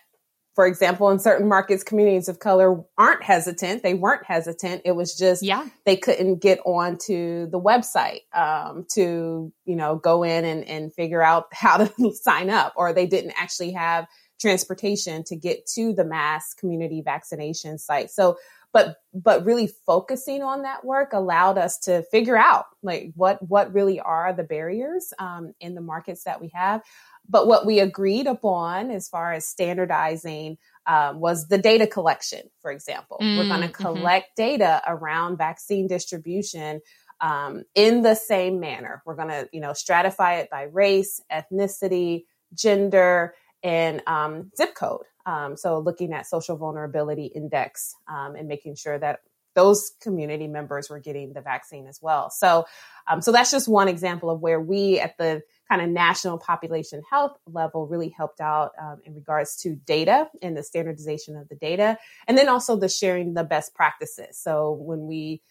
for 0.58 0.66
example, 0.66 1.12
in 1.12 1.20
certain 1.20 1.48
markets, 1.48 1.84
communities 1.84 2.28
of 2.28 2.40
color 2.40 2.84
aren't 2.98 3.22
hesitant. 3.22 3.84
They 3.84 3.94
weren't 3.94 4.26
hesitant. 4.26 4.82
It 4.86 4.94
was 4.94 5.16
just 5.16 5.44
yeah. 5.44 5.68
they 5.86 5.96
couldn't 5.96 6.42
get 6.42 6.58
onto 6.66 7.48
the 7.52 7.60
website 7.60 8.22
um, 8.34 8.88
to, 8.94 9.54
you 9.66 9.76
know, 9.76 9.98
go 9.98 10.24
in 10.24 10.46
and, 10.46 10.64
and 10.64 10.92
figure 10.92 11.22
out 11.22 11.46
how 11.54 11.78
to 11.78 12.12
sign 12.16 12.50
up, 12.50 12.74
or 12.76 12.92
they 12.92 13.06
didn't 13.06 13.34
actually 13.38 13.74
have 13.74 14.08
transportation 14.42 15.24
to 15.26 15.36
get 15.36 15.68
to 15.76 15.94
the 15.94 16.04
mass 16.04 16.56
community 16.56 17.04
vaccination 17.06 17.78
site. 17.78 18.10
So, 18.10 18.38
but 18.78 18.98
but 19.14 19.44
really 19.44 19.68
focusing 19.88 20.44
on 20.44 20.62
that 20.62 20.86
work 20.86 21.12
allowed 21.14 21.58
us 21.58 21.80
to 21.80 22.04
figure 22.12 22.38
out 22.38 22.66
like 22.84 23.12
what 23.16 23.38
what 23.48 23.74
really 23.74 24.00
are 24.00 24.32
the 24.34 24.44
barriers 24.44 25.14
um, 25.18 25.54
in 25.60 25.74
the 25.74 25.82
markets 25.82 26.24
that 26.26 26.40
we 26.40 26.50
have 26.54 26.82
but 27.28 27.48
what 27.48 27.66
we 27.66 27.80
agreed 27.80 28.28
upon 28.28 28.92
as 28.92 29.10
far 29.10 29.34
as 29.34 29.48
standardizing 29.48 30.58
um, 30.86 31.20
was 31.20 31.48
the 31.48 31.58
data 31.58 31.86
collection, 31.86 32.44
for 32.62 32.72
example. 32.72 33.18
Mm, 33.22 33.38
We're 33.38 33.50
going 33.50 33.68
to 33.68 33.74
collect 33.74 34.38
mm-hmm. 34.38 34.50
data 34.50 34.82
around 34.88 35.38
vaccine 35.38 35.88
distribution 35.88 36.80
um, 37.20 37.64
in 37.76 38.02
the 38.02 38.16
same 38.16 38.62
manner. 38.62 39.02
We're 39.06 39.18
going 39.18 39.28
to, 39.28 39.50
you 39.52 39.60
know, 39.60 39.72
stratify 39.72 40.40
it 40.40 40.50
by 40.50 40.64
race, 40.64 41.20
ethnicity, 41.30 42.24
gender, 42.54 43.36
and 43.62 44.02
um, 44.08 44.52
zip 44.56 44.76
code. 44.76 45.04
Um, 45.28 45.58
so 45.58 45.78
looking 45.80 46.14
at 46.14 46.26
social 46.26 46.58
vulnerability 46.58 47.26
index 47.26 47.96
um, 48.08 48.36
and 48.36 48.48
making 48.48 48.76
sure 48.76 48.98
that 48.98 49.20
those 49.58 49.92
community 50.02 50.48
members 50.48 50.88
were 50.88 51.00
getting 51.00 51.34
the 51.34 51.42
vaccine 51.42 51.88
as 51.88 52.00
well. 52.00 52.30
So, 52.30 52.66
um, 53.08 53.22
so 53.22 53.32
that's 53.32 53.50
just 53.50 53.68
one 53.68 53.88
example 53.88 54.30
of 54.30 54.40
where 54.40 54.62
we 54.62 55.00
at 55.00 55.18
the 55.18 55.42
kind 55.68 55.82
of 55.82 55.90
national 55.90 56.38
population 56.38 57.02
health 57.10 57.38
level 57.48 57.88
really 57.88 58.10
helped 58.10 58.40
out 58.40 58.72
um, 58.80 59.02
in 59.04 59.16
regards 59.16 59.58
to 59.64 59.76
data 59.76 60.30
and 60.44 60.56
the 60.56 60.64
standardization 60.64 61.36
of 61.36 61.50
the 61.50 61.56
data, 61.56 61.98
and 62.28 62.38
then 62.38 62.48
also 62.48 62.78
the 62.78 62.88
sharing 62.88 63.34
the 63.34 63.44
best 63.44 63.74
practices. 63.74 64.38
So 64.38 64.74
when 64.74 65.08
we 65.08 65.42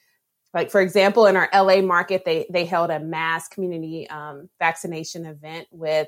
like 0.55 0.71
for 0.71 0.81
example 0.81 1.27
in 1.27 1.37
our 1.37 1.51
la 1.53 1.81
market 1.83 2.25
they 2.25 2.47
they 2.51 2.65
held 2.65 2.91
a 2.91 3.01
mass 3.01 3.49
community 3.49 4.09
um, 4.09 4.49
vaccination 4.61 5.27
event 5.27 5.67
with 5.73 6.07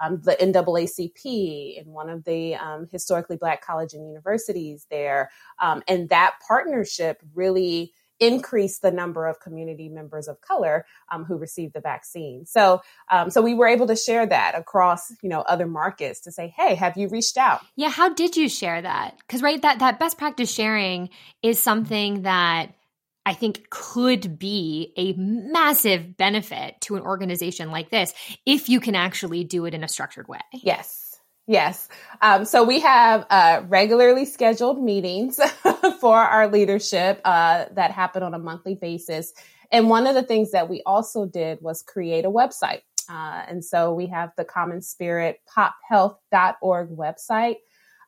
um, 0.00 0.20
the 0.22 0.32
NAACP 0.32 1.78
in 1.78 1.86
one 1.86 2.08
of 2.08 2.24
the 2.24 2.54
um, 2.56 2.88
historically 2.90 3.36
black 3.36 3.64
college 3.64 3.94
and 3.94 4.06
universities 4.06 4.86
there. 4.90 5.30
Um, 5.60 5.82
and 5.86 6.08
that 6.08 6.34
partnership 6.46 7.22
really 7.34 7.92
increased 8.20 8.82
the 8.82 8.90
number 8.90 9.26
of 9.26 9.40
community 9.40 9.88
members 9.88 10.28
of 10.28 10.40
color 10.42 10.84
um, 11.10 11.24
who 11.24 11.36
received 11.36 11.72
the 11.72 11.80
vaccine. 11.80 12.44
So, 12.44 12.82
um, 13.10 13.30
so 13.30 13.40
we 13.40 13.54
were 13.54 13.66
able 13.66 13.86
to 13.86 13.96
share 13.96 14.26
that 14.26 14.54
across, 14.54 15.10
you 15.22 15.28
know, 15.28 15.40
other 15.40 15.66
markets 15.66 16.20
to 16.20 16.32
say, 16.32 16.52
hey, 16.54 16.74
have 16.74 16.96
you 16.96 17.08
reached 17.08 17.38
out? 17.38 17.62
Yeah, 17.76 17.88
how 17.88 18.12
did 18.12 18.36
you 18.36 18.48
share 18.48 18.82
that? 18.82 19.16
Because 19.18 19.42
right, 19.42 19.60
that 19.62 19.78
that 19.78 19.98
best 19.98 20.18
practice 20.18 20.52
sharing 20.52 21.08
is 21.42 21.58
something 21.58 22.22
that 22.22 22.74
I 23.26 23.34
think 23.34 23.68
could 23.70 24.38
be 24.38 24.92
a 24.96 25.12
massive 25.14 26.16
benefit 26.16 26.80
to 26.82 26.96
an 26.96 27.02
organization 27.02 27.70
like 27.70 27.90
this 27.90 28.14
if 28.46 28.68
you 28.68 28.80
can 28.80 28.94
actually 28.94 29.44
do 29.44 29.66
it 29.66 29.74
in 29.74 29.84
a 29.84 29.88
structured 29.88 30.26
way. 30.28 30.40
Yes. 30.52 31.20
Yes. 31.46 31.88
Um, 32.22 32.44
so 32.44 32.62
we 32.62 32.80
have 32.80 33.26
uh, 33.28 33.62
regularly 33.66 34.24
scheduled 34.24 34.80
meetings 34.82 35.40
for 36.00 36.16
our 36.16 36.46
leadership 36.46 37.20
uh, 37.24 37.64
that 37.72 37.90
happen 37.90 38.22
on 38.22 38.34
a 38.34 38.38
monthly 38.38 38.76
basis. 38.76 39.32
And 39.72 39.88
one 39.88 40.06
of 40.06 40.14
the 40.14 40.22
things 40.22 40.52
that 40.52 40.68
we 40.68 40.82
also 40.86 41.26
did 41.26 41.58
was 41.60 41.82
create 41.82 42.24
a 42.24 42.30
website. 42.30 42.82
Uh, 43.08 43.42
and 43.48 43.64
so 43.64 43.92
we 43.92 44.06
have 44.06 44.30
the 44.36 44.44
Common 44.44 44.80
Spirit 44.80 45.40
pophealth.org 45.48 46.90
website 46.90 47.56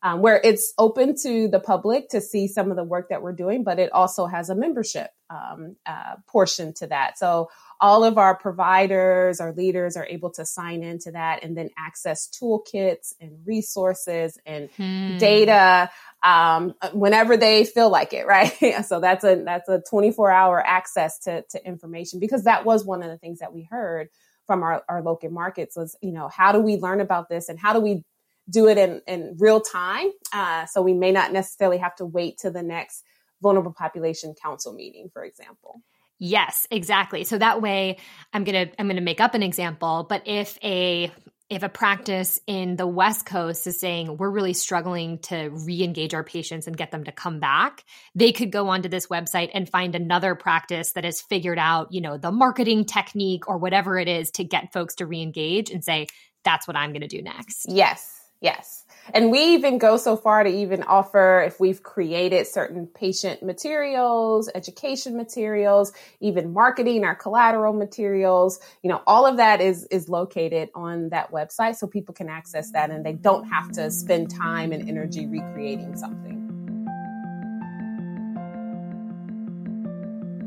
um, 0.02 0.20
where 0.20 0.40
it's 0.42 0.74
open 0.78 1.14
to 1.22 1.46
the 1.46 1.60
public 1.60 2.08
to 2.08 2.20
see 2.20 2.48
some 2.48 2.70
of 2.70 2.76
the 2.76 2.82
work 2.82 3.10
that 3.10 3.22
we're 3.22 3.32
doing, 3.32 3.62
but 3.62 3.78
it 3.78 3.92
also 3.92 4.26
has 4.26 4.50
a 4.50 4.54
membership 4.54 5.10
um, 5.30 5.76
uh, 5.86 6.16
portion 6.26 6.74
to 6.74 6.88
that. 6.88 7.18
So 7.18 7.50
all 7.80 8.02
of 8.02 8.18
our 8.18 8.36
providers, 8.36 9.40
our 9.40 9.52
leaders 9.52 9.96
are 9.96 10.06
able 10.06 10.30
to 10.32 10.44
sign 10.44 10.82
into 10.82 11.12
that 11.12 11.44
and 11.44 11.56
then 11.56 11.70
access 11.78 12.28
toolkits 12.28 13.14
and 13.20 13.38
resources 13.46 14.38
and 14.44 14.70
hmm. 14.76 15.18
data 15.18 15.90
um, 16.24 16.74
whenever 16.92 17.36
they 17.36 17.64
feel 17.64 17.90
like 17.90 18.12
it, 18.12 18.26
right? 18.26 18.84
so 18.84 18.98
that's 18.98 19.24
a 19.24 19.42
that's 19.44 19.68
a 19.68 19.82
24 19.88 20.30
hour 20.30 20.64
access 20.64 21.18
to 21.20 21.42
to 21.50 21.64
information 21.64 22.18
because 22.18 22.44
that 22.44 22.64
was 22.64 22.84
one 22.84 23.02
of 23.02 23.08
the 23.08 23.18
things 23.18 23.38
that 23.38 23.52
we 23.52 23.62
heard 23.62 24.08
from 24.46 24.62
our, 24.64 24.82
our 24.88 25.02
local 25.02 25.30
markets 25.30 25.76
was, 25.76 25.96
you 26.02 26.12
know, 26.12 26.28
how 26.28 26.50
do 26.52 26.58
we 26.58 26.76
learn 26.76 27.00
about 27.00 27.28
this 27.28 27.48
and 27.48 27.58
how 27.58 27.72
do 27.72 27.80
we 27.80 28.04
do 28.48 28.68
it 28.68 28.78
in, 28.78 29.00
in 29.06 29.36
real 29.38 29.60
time. 29.60 30.10
Uh, 30.32 30.66
so 30.66 30.82
we 30.82 30.94
may 30.94 31.12
not 31.12 31.32
necessarily 31.32 31.78
have 31.78 31.94
to 31.96 32.04
wait 32.04 32.38
to 32.38 32.50
the 32.50 32.62
next 32.62 33.04
vulnerable 33.40 33.72
population 33.72 34.34
council 34.40 34.72
meeting, 34.72 35.10
for 35.12 35.24
example. 35.24 35.82
Yes, 36.18 36.68
exactly. 36.70 37.24
So 37.24 37.38
that 37.38 37.60
way 37.60 37.98
I'm 38.32 38.44
going 38.44 38.68
to 38.68 38.80
I'm 38.80 38.86
going 38.86 38.96
to 38.96 39.02
make 39.02 39.20
up 39.20 39.34
an 39.34 39.42
example, 39.42 40.06
but 40.08 40.22
if 40.26 40.56
a 40.62 41.10
if 41.50 41.62
a 41.62 41.68
practice 41.68 42.40
in 42.46 42.76
the 42.76 42.86
West 42.86 43.26
Coast 43.26 43.66
is 43.66 43.78
saying 43.78 44.16
we're 44.16 44.30
really 44.30 44.54
struggling 44.54 45.18
to 45.18 45.50
re-engage 45.50 46.14
our 46.14 46.24
patients 46.24 46.66
and 46.66 46.76
get 46.76 46.92
them 46.92 47.04
to 47.04 47.12
come 47.12 47.40
back, 47.40 47.84
they 48.14 48.32
could 48.32 48.50
go 48.50 48.68
onto 48.68 48.88
this 48.88 49.08
website 49.08 49.50
and 49.52 49.68
find 49.68 49.94
another 49.94 50.34
practice 50.34 50.92
that 50.92 51.04
has 51.04 51.20
figured 51.20 51.58
out, 51.58 51.92
you 51.92 52.00
know, 52.00 52.16
the 52.16 52.32
marketing 52.32 52.86
technique 52.86 53.48
or 53.48 53.58
whatever 53.58 53.98
it 53.98 54.08
is 54.08 54.30
to 54.30 54.44
get 54.44 54.72
folks 54.72 54.94
to 54.94 55.06
re-engage 55.06 55.70
and 55.70 55.84
say, 55.84 56.06
that's 56.42 56.66
what 56.66 56.76
I'm 56.76 56.92
going 56.92 57.02
to 57.02 57.08
do 57.08 57.20
next. 57.20 57.66
Yes. 57.68 58.21
Yes. 58.42 58.84
And 59.14 59.30
we 59.30 59.54
even 59.54 59.78
go 59.78 59.96
so 59.96 60.16
far 60.16 60.42
to 60.42 60.50
even 60.50 60.82
offer 60.82 61.42
if 61.46 61.60
we've 61.60 61.82
created 61.82 62.46
certain 62.46 62.86
patient 62.88 63.42
materials, 63.42 64.50
education 64.54 65.16
materials, 65.16 65.92
even 66.20 66.52
marketing 66.52 67.04
our 67.04 67.14
collateral 67.14 67.72
materials, 67.72 68.58
you 68.82 68.90
know, 68.90 69.00
all 69.06 69.26
of 69.26 69.36
that 69.36 69.60
is 69.60 69.84
is 69.86 70.08
located 70.08 70.70
on 70.74 71.10
that 71.10 71.30
website 71.30 71.76
so 71.76 71.86
people 71.86 72.14
can 72.14 72.28
access 72.28 72.72
that 72.72 72.90
and 72.90 73.06
they 73.06 73.12
don't 73.12 73.44
have 73.44 73.70
to 73.72 73.90
spend 73.90 74.28
time 74.30 74.72
and 74.72 74.88
energy 74.88 75.26
recreating 75.26 75.96
something. 75.96 76.40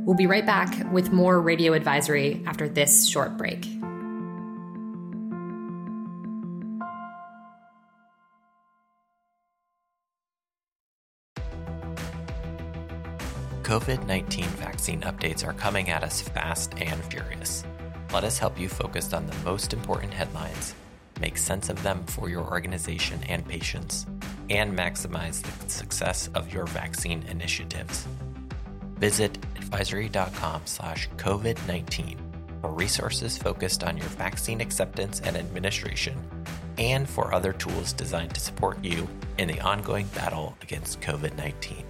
We'll 0.06 0.18
be 0.18 0.28
right 0.28 0.46
back 0.46 0.92
with 0.92 1.12
more 1.12 1.42
radio 1.42 1.74
advisory 1.74 2.44
after 2.46 2.70
this 2.70 3.08
short 3.08 3.38
break. 3.38 3.66
COVID 13.66 14.06
19 14.06 14.46
vaccine 14.46 15.02
updates 15.02 15.44
are 15.44 15.52
coming 15.52 15.90
at 15.90 16.04
us 16.04 16.22
fast 16.22 16.76
and 16.78 17.04
furious. 17.06 17.64
Let 18.14 18.24
us 18.24 18.38
help 18.38 18.60
you 18.60 18.70
focus 18.70 19.12
on 19.12 19.26
the 19.26 19.36
most 19.44 19.74
important 19.74 20.14
headlines, 20.14 20.76
make 21.20 21.36
sense 21.36 21.70
of 21.70 21.82
them 21.82 22.04
for 22.06 22.30
your 22.30 22.44
organization 22.44 23.24
and 23.28 23.44
patients, 23.44 24.06
and 24.52 24.78
maximize 24.78 25.42
the 25.42 25.68
success 25.68 26.30
of 26.36 26.54
your 26.54 26.68
vaccine 26.68 27.24
initiatives. 27.24 28.08
Visit 29.00 29.36
advisory.com 29.56 30.62
slash 30.66 31.10
COVID-19 31.18 32.18
for 32.62 32.70
resources 32.70 33.36
focused 33.36 33.84
on 33.84 33.98
your 33.98 34.10
vaccine 34.10 34.62
acceptance 34.62 35.22
and 35.22 35.36
administration 35.36 36.16
and 36.78 37.10
for 37.10 37.34
other 37.34 37.52
tools 37.52 37.94
designed 37.94 38.36
to 38.36 38.40
support 38.40 38.86
you 38.86 39.08
in 39.40 39.48
the 39.48 39.60
ongoing 39.62 40.06
battle 40.14 40.56
against 40.62 41.02
COVID-19. 41.02 41.84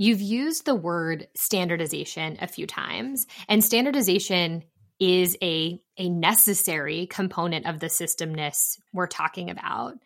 You've 0.00 0.22
used 0.22 0.64
the 0.64 0.74
word 0.74 1.28
standardization 1.34 2.38
a 2.40 2.46
few 2.46 2.66
times, 2.66 3.26
and 3.50 3.62
standardization 3.62 4.64
is 4.98 5.36
a, 5.42 5.78
a 5.98 6.08
necessary 6.08 7.06
component 7.06 7.66
of 7.66 7.80
the 7.80 7.88
systemness 7.88 8.78
we're 8.94 9.06
talking 9.06 9.50
about. 9.50 9.96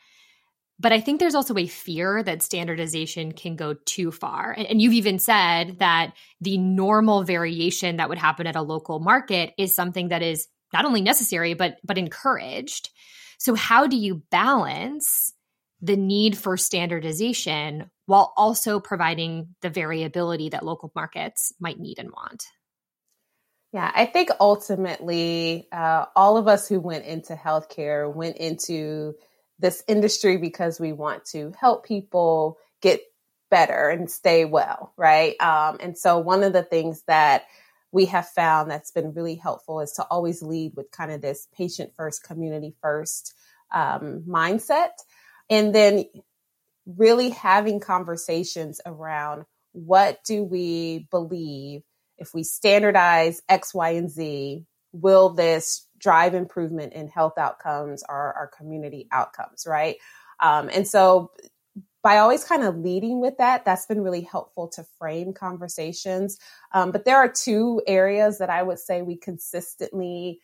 But 0.81 0.93
I 0.93 0.99
think 0.99 1.21
there's 1.21 1.37
also 1.37 1.57
a 1.57 1.69
fear 1.69 2.25
that 2.25 2.43
standardization 2.43 3.31
can 3.31 3.55
go 3.55 3.77
too 3.85 4.11
far. 4.11 4.51
And, 4.51 4.67
and, 4.67 4.83
you've 4.83 4.95
even 4.95 5.21
said 5.21 5.79
that 5.79 6.15
the 6.41 6.59
normal 6.59 7.23
variation 7.23 7.99
that 7.99 8.09
would 8.09 8.19
happen 8.19 8.49
at 8.49 8.57
a 8.57 8.63
local 8.63 8.99
market 8.99 9.55
is 9.57 9.77
something 9.77 10.09
that 10.09 10.23
is 10.23 10.49
not 10.73 10.85
only 10.85 11.03
necessary, 11.03 11.55
but, 11.55 11.77
but 11.85 11.99
encouraged. 11.99 12.91
So, 13.39 13.55
how 13.55 13.87
do 13.87 13.97
you 13.97 14.25
balance 14.33 15.33
the 15.81 15.97
need 15.97 16.37
for 16.37 16.57
standardization 16.57 17.93
while 18.07 18.33
also 18.37 18.81
providing 18.81 19.55
the 19.63 19.71
variability 19.71 20.51
that 20.51 20.65
local 20.65 20.93
markets 20.95 21.53
might 21.59 21.79
need 21.79 21.99
and 21.99 22.11
want. 22.11 22.45
Yeah, 23.73 23.91
I 23.93 24.07
think 24.07 24.31
ultimately, 24.39 25.67
uh, 25.73 26.05
all 26.15 26.37
of 26.37 26.47
us 26.47 26.69
who 26.69 26.79
went 26.79 27.07
into 27.07 27.35
healthcare 27.35 28.13
went 28.13 28.37
into 28.37 29.15
this 29.59 29.83
industry 29.89 30.37
because 30.37 30.79
we 30.79 30.93
want 30.93 31.25
to 31.27 31.53
help 31.59 31.85
people 31.85 32.59
get 32.81 33.01
better 33.51 33.89
and 33.89 34.09
stay 34.09 34.45
well, 34.45 34.93
right? 34.97 35.35
Um, 35.41 35.79
and 35.81 35.99
so, 35.99 36.19
one 36.19 36.45
of 36.45 36.53
the 36.53 36.63
things 36.63 37.03
that 37.09 37.47
we 37.91 38.07
have 38.07 38.29
found 38.29 38.71
that's 38.71 38.91
been 38.91 39.13
really 39.13 39.37
helpful 39.37 39.81
is 39.81 39.93
to 39.93 40.05
always 40.05 40.43
lead 40.43 40.73
with 40.77 40.91
kind 40.91 41.11
of 41.11 41.21
this 41.21 41.49
patient 41.57 41.93
first, 41.97 42.23
community 42.23 42.75
first 42.81 43.35
um, 43.73 44.25
mindset. 44.29 44.91
And 45.51 45.75
then 45.75 46.05
really 46.87 47.31
having 47.31 47.81
conversations 47.81 48.81
around 48.85 49.45
what 49.73 50.23
do 50.25 50.43
we 50.45 51.09
believe 51.11 51.83
if 52.19 52.33
we 52.33 52.45
standardize 52.45 53.43
X, 53.49 53.75
Y, 53.75 53.91
and 53.91 54.11
Z, 54.11 54.65
will 54.93 55.31
this 55.31 55.89
drive 55.99 56.35
improvement 56.35 56.93
in 56.93 57.09
health 57.09 57.39
outcomes 57.39 58.05
or 58.09 58.15
our 58.15 58.51
community 58.57 59.09
outcomes, 59.11 59.67
right? 59.67 59.97
Um, 60.41 60.71
and 60.73 60.87
so 60.87 61.33
by 62.03 62.19
always 62.19 62.45
kind 62.45 62.63
of 62.63 62.77
leading 62.77 63.21
with 63.21 63.39
that, 63.39 63.65
that's 63.65 63.87
been 63.87 64.03
really 64.03 64.21
helpful 64.21 64.69
to 64.69 64.85
frame 64.99 65.33
conversations. 65.33 66.39
Um, 66.73 66.93
but 66.93 67.05
there 67.05 67.17
are 67.17 67.33
two 67.33 67.81
areas 67.87 68.39
that 68.39 68.51
I 68.51 68.63
would 68.63 68.79
say 68.79 69.03
we 69.03 69.17
consistently 69.17 70.41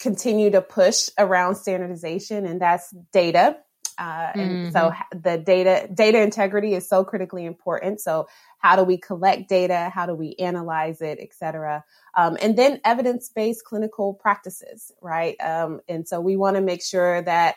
continue 0.00 0.50
to 0.50 0.62
push 0.62 1.10
around 1.18 1.56
standardization, 1.56 2.46
and 2.46 2.60
that's 2.60 2.94
data 3.12 3.58
uh, 3.98 4.30
and 4.34 4.50
mm-hmm. 4.50 4.70
so 4.70 4.92
the 5.12 5.38
data 5.38 5.88
data 5.92 6.20
integrity 6.20 6.74
is 6.74 6.88
so 6.88 7.04
critically 7.04 7.44
important. 7.44 8.00
So 8.00 8.26
how 8.58 8.76
do 8.76 8.84
we 8.84 8.98
collect 8.98 9.48
data? 9.48 9.90
How 9.94 10.06
do 10.06 10.14
we 10.14 10.34
analyze 10.38 11.00
it, 11.00 11.18
et 11.20 11.32
cetera? 11.32 11.84
Um, 12.16 12.36
and 12.40 12.56
then 12.56 12.80
evidence 12.84 13.28
based 13.28 13.64
clinical 13.64 14.14
practices, 14.14 14.92
right? 15.00 15.36
Um, 15.40 15.80
and 15.88 16.06
so 16.06 16.20
we 16.20 16.36
want 16.36 16.56
to 16.56 16.62
make 16.62 16.82
sure 16.82 17.22
that 17.22 17.56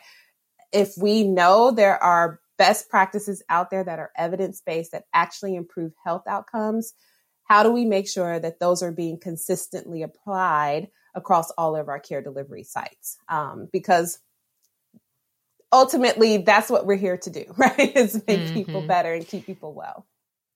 if 0.72 0.94
we 0.96 1.24
know 1.24 1.70
there 1.70 2.02
are 2.02 2.40
best 2.58 2.88
practices 2.88 3.42
out 3.48 3.70
there 3.70 3.82
that 3.82 3.98
are 3.98 4.12
evidence 4.16 4.62
based 4.64 4.92
that 4.92 5.04
actually 5.12 5.56
improve 5.56 5.92
health 6.04 6.24
outcomes, 6.28 6.94
how 7.44 7.62
do 7.62 7.72
we 7.72 7.84
make 7.84 8.06
sure 8.06 8.38
that 8.38 8.60
those 8.60 8.82
are 8.82 8.92
being 8.92 9.18
consistently 9.18 10.02
applied 10.02 10.88
across 11.14 11.50
all 11.52 11.74
of 11.74 11.88
our 11.88 11.98
care 11.98 12.22
delivery 12.22 12.62
sites? 12.62 13.18
Um, 13.28 13.68
because 13.72 14.20
ultimately 15.72 16.38
that's 16.38 16.70
what 16.70 16.86
we're 16.86 16.96
here 16.96 17.16
to 17.18 17.30
do, 17.30 17.44
right? 17.56 17.96
Is 17.96 18.14
make 18.26 18.40
mm-hmm. 18.40 18.54
people 18.54 18.82
better 18.82 19.12
and 19.12 19.26
keep 19.26 19.46
people 19.46 19.72
well. 19.72 20.06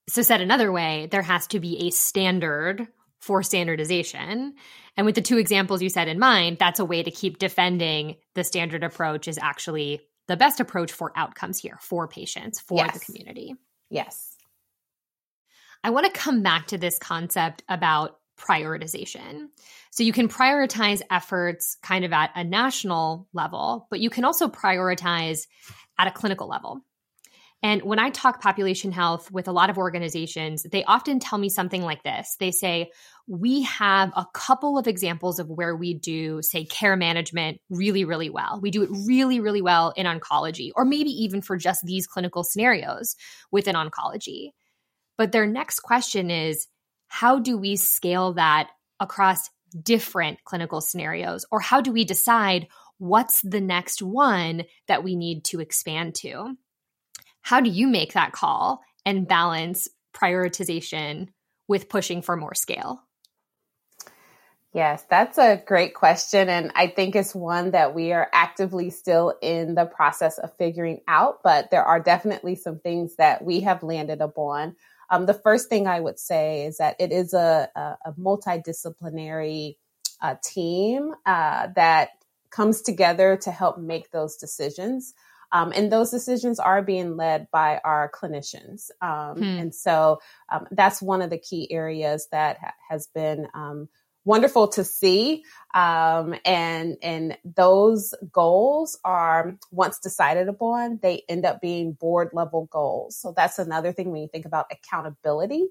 So 0.09 0.21
said 0.21 0.41
another 0.41 0.71
way, 0.71 1.07
there 1.09 1.23
has 1.23 1.47
to 1.47 1.59
be 1.59 1.87
a 1.87 1.89
standard 1.89 2.87
for 3.19 3.41
standardization. 3.41 4.53
And 4.97 5.05
with 5.05 5.15
the 5.15 5.21
two 5.21 5.37
examples 5.37 5.81
you 5.81 5.89
said 5.89 6.07
in 6.07 6.19
mind, 6.19 6.57
that's 6.59 6.79
a 6.79 6.85
way 6.85 7.01
to 7.01 7.09
keep 7.09 7.39
defending 7.39 8.17
the 8.35 8.43
standard 8.43 8.83
approach 8.83 9.27
is 9.27 9.39
actually 9.41 10.01
the 10.27 10.37
best 10.37 10.59
approach 10.59 10.91
for 10.91 11.11
outcomes 11.15 11.59
here 11.59 11.77
for 11.81 12.07
patients, 12.07 12.59
for 12.59 12.77
yes. 12.77 12.93
the 12.93 13.05
community. 13.05 13.55
Yes. 13.89 14.35
I 15.83 15.89
want 15.89 16.05
to 16.05 16.11
come 16.11 16.41
back 16.41 16.67
to 16.67 16.77
this 16.77 16.97
concept 16.99 17.63
about 17.67 18.19
prioritization. 18.37 19.47
So 19.91 20.03
you 20.03 20.13
can 20.13 20.27
prioritize 20.27 21.01
efforts 21.09 21.77
kind 21.81 22.05
of 22.05 22.13
at 22.13 22.31
a 22.35 22.43
national 22.43 23.27
level, 23.33 23.87
but 23.89 23.99
you 23.99 24.09
can 24.09 24.25
also 24.25 24.47
prioritize 24.47 25.47
at 25.97 26.07
a 26.07 26.11
clinical 26.11 26.47
level. 26.47 26.81
And 27.63 27.81
when 27.81 27.97
I 27.97 28.11
talk 28.11 28.41
population 28.41 28.91
health 28.91 29.31
with 29.31 29.47
a 29.47 29.51
lot 29.51 29.71
of 29.71 29.77
organizations, 29.79 30.63
they 30.71 30.83
often 30.83 31.19
tell 31.19 31.39
me 31.39 31.49
something 31.49 31.81
like 31.81 32.03
this. 32.03 32.35
They 32.39 32.51
say, 32.51 32.91
We 33.27 33.63
have 33.63 34.11
a 34.15 34.27
couple 34.35 34.77
of 34.77 34.87
examples 34.87 35.39
of 35.39 35.49
where 35.49 35.75
we 35.75 35.95
do, 35.95 36.41
say, 36.43 36.65
care 36.65 36.95
management 36.95 37.59
really, 37.71 38.05
really 38.05 38.29
well. 38.29 38.59
We 38.61 38.69
do 38.69 38.83
it 38.83 38.89
really, 39.07 39.39
really 39.39 39.63
well 39.63 39.93
in 39.95 40.05
oncology, 40.05 40.71
or 40.75 40.85
maybe 40.85 41.09
even 41.09 41.41
for 41.41 41.57
just 41.57 41.79
these 41.83 42.05
clinical 42.05 42.43
scenarios 42.43 43.15
within 43.51 43.75
oncology. 43.75 44.51
But 45.17 45.31
their 45.31 45.47
next 45.47 45.79
question 45.79 46.29
is, 46.29 46.67
How 47.07 47.39
do 47.39 47.57
we 47.57 47.75
scale 47.75 48.33
that 48.33 48.69
across 48.99 49.49
different 49.81 50.43
clinical 50.43 50.81
scenarios? 50.81 51.45
Or 51.51 51.59
how 51.59 51.81
do 51.81 51.91
we 51.91 52.05
decide 52.05 52.67
what's 52.97 53.41
the 53.41 53.61
next 53.61 54.01
one 54.01 54.63
that 54.87 55.03
we 55.03 55.15
need 55.15 55.43
to 55.45 55.59
expand 55.59 56.15
to? 56.15 56.55
How 57.41 57.61
do 57.61 57.69
you 57.69 57.87
make 57.87 58.13
that 58.13 58.31
call 58.31 58.81
and 59.05 59.27
balance 59.27 59.87
prioritization 60.15 61.29
with 61.67 61.89
pushing 61.89 62.21
for 62.21 62.35
more 62.35 62.55
scale? 62.55 63.01
Yes, 64.73 65.05
that's 65.09 65.37
a 65.37 65.63
great 65.65 65.93
question. 65.93 66.49
And 66.49 66.71
I 66.75 66.87
think 66.87 67.15
it's 67.15 67.33
one 67.33 67.71
that 67.71 67.95
we 67.95 68.11
are 68.11 68.27
actively 68.33 68.89
still 68.89 69.33
in 69.41 69.73
the 69.73 69.85
process 69.85 70.37
of 70.37 70.57
figuring 70.57 70.99
out. 71.07 71.39
But 71.43 71.71
there 71.71 71.85
are 71.85 72.01
definitely 72.01 72.55
some 72.55 72.79
things 72.79 73.15
that 73.15 73.41
we 73.41 73.61
have 73.61 73.83
landed 73.83 74.19
upon 74.19 74.75
um, 75.09 75.25
the 75.25 75.33
first 75.33 75.69
thing 75.69 75.87
I 75.87 75.99
would 75.99 76.19
say 76.19 76.65
is 76.65 76.77
that 76.77 76.95
it 76.99 77.11
is 77.11 77.33
a, 77.33 77.69
a, 77.75 78.09
a 78.09 78.13
multidisciplinary 78.13 79.75
uh, 80.21 80.35
team 80.43 81.13
uh, 81.25 81.67
that 81.75 82.09
comes 82.49 82.81
together 82.81 83.37
to 83.43 83.51
help 83.51 83.77
make 83.77 84.11
those 84.11 84.37
decisions. 84.37 85.13
Um, 85.51 85.71
and 85.75 85.91
those 85.91 86.09
decisions 86.11 86.59
are 86.59 86.81
being 86.81 87.17
led 87.17 87.47
by 87.51 87.79
our 87.83 88.11
clinicians. 88.11 88.89
Um, 89.01 89.37
hmm. 89.37 89.43
And 89.43 89.75
so 89.75 90.19
um, 90.51 90.65
that's 90.71 91.01
one 91.01 91.21
of 91.21 91.29
the 91.29 91.37
key 91.37 91.71
areas 91.71 92.27
that 92.31 92.57
ha- 92.59 92.73
has 92.89 93.07
been 93.07 93.47
um, 93.53 93.87
wonderful 94.25 94.67
to 94.69 94.83
see. 94.83 95.43
Um, 95.73 96.35
and 96.45 96.97
and 97.01 97.37
those 97.43 98.13
goals 98.31 98.97
are 99.05 99.57
once 99.71 99.99
decided 99.99 100.47
upon, 100.49 100.99
they 101.01 101.23
end 101.29 101.45
up 101.45 101.61
being 101.61 101.93
board 101.93 102.29
level 102.33 102.67
goals. 102.71 103.17
So 103.17 103.33
that's 103.35 103.59
another 103.59 103.93
thing 103.93 104.11
when 104.11 104.21
you 104.21 104.27
think 104.27 104.45
about 104.45 104.65
accountability. 104.71 105.67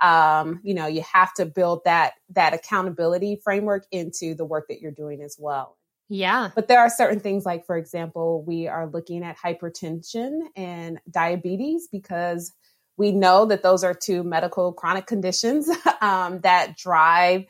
um, 0.00 0.60
you 0.62 0.74
know, 0.74 0.86
you 0.86 1.02
have 1.12 1.32
to 1.34 1.46
build 1.46 1.82
that 1.84 2.14
that 2.30 2.54
accountability 2.54 3.40
framework 3.42 3.86
into 3.90 4.34
the 4.34 4.44
work 4.44 4.68
that 4.68 4.80
you're 4.80 4.92
doing 4.92 5.22
as 5.22 5.36
well. 5.38 5.76
Yeah. 6.08 6.50
But 6.54 6.68
there 6.68 6.80
are 6.80 6.88
certain 6.88 7.20
things 7.20 7.44
like, 7.44 7.66
for 7.66 7.76
example, 7.76 8.42
we 8.46 8.66
are 8.66 8.86
looking 8.86 9.24
at 9.24 9.36
hypertension 9.36 10.40
and 10.56 11.00
diabetes 11.10 11.88
because 11.90 12.52
we 12.96 13.12
know 13.12 13.44
that 13.46 13.62
those 13.62 13.84
are 13.84 13.94
two 13.94 14.24
medical 14.24 14.72
chronic 14.72 15.06
conditions 15.06 15.68
um, 16.00 16.40
that 16.40 16.76
drive 16.76 17.44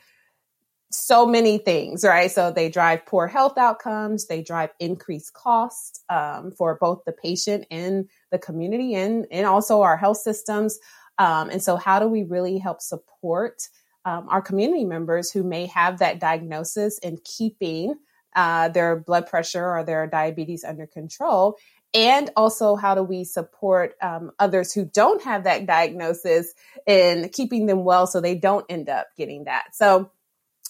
so 0.91 1.25
many 1.25 1.59
things, 1.59 2.03
right? 2.03 2.31
So 2.31 2.51
they 2.51 2.69
drive 2.69 3.05
poor 3.05 3.27
health 3.27 3.57
outcomes, 3.57 4.27
they 4.27 4.41
drive 4.41 4.71
increased 4.79 5.33
costs 5.33 6.03
um, 6.09 6.51
for 6.51 6.77
both 6.79 7.03
the 7.05 7.11
patient 7.11 7.65
and 7.69 8.09
the 8.31 8.39
community 8.39 8.95
and, 8.95 9.27
and 9.31 9.45
also 9.45 9.81
our 9.81 9.97
health 9.97 10.17
systems. 10.17 10.79
Um, 11.19 11.49
and 11.49 11.61
so, 11.61 11.75
how 11.75 11.99
do 11.99 12.07
we 12.07 12.23
really 12.23 12.57
help 12.57 12.81
support 12.81 13.61
um, 14.05 14.27
our 14.29 14.41
community 14.41 14.85
members 14.85 15.31
who 15.31 15.43
may 15.43 15.65
have 15.67 15.99
that 15.99 16.19
diagnosis 16.19 16.97
and 17.03 17.23
keeping 17.23 17.95
uh, 18.35 18.69
their 18.69 18.95
blood 18.95 19.27
pressure 19.27 19.65
or 19.65 19.83
their 19.83 20.07
diabetes 20.07 20.63
under 20.63 20.87
control? 20.87 21.57
And 21.93 22.29
also, 22.37 22.75
how 22.75 22.95
do 22.95 23.03
we 23.03 23.25
support 23.25 23.95
um, 24.01 24.31
others 24.39 24.73
who 24.73 24.85
don't 24.85 25.21
have 25.23 25.43
that 25.43 25.65
diagnosis 25.65 26.53
in 26.87 27.29
keeping 27.29 27.65
them 27.65 27.83
well 27.83 28.07
so 28.07 28.21
they 28.21 28.35
don't 28.35 28.65
end 28.69 28.89
up 28.89 29.07
getting 29.17 29.43
that? 29.43 29.75
So, 29.75 30.11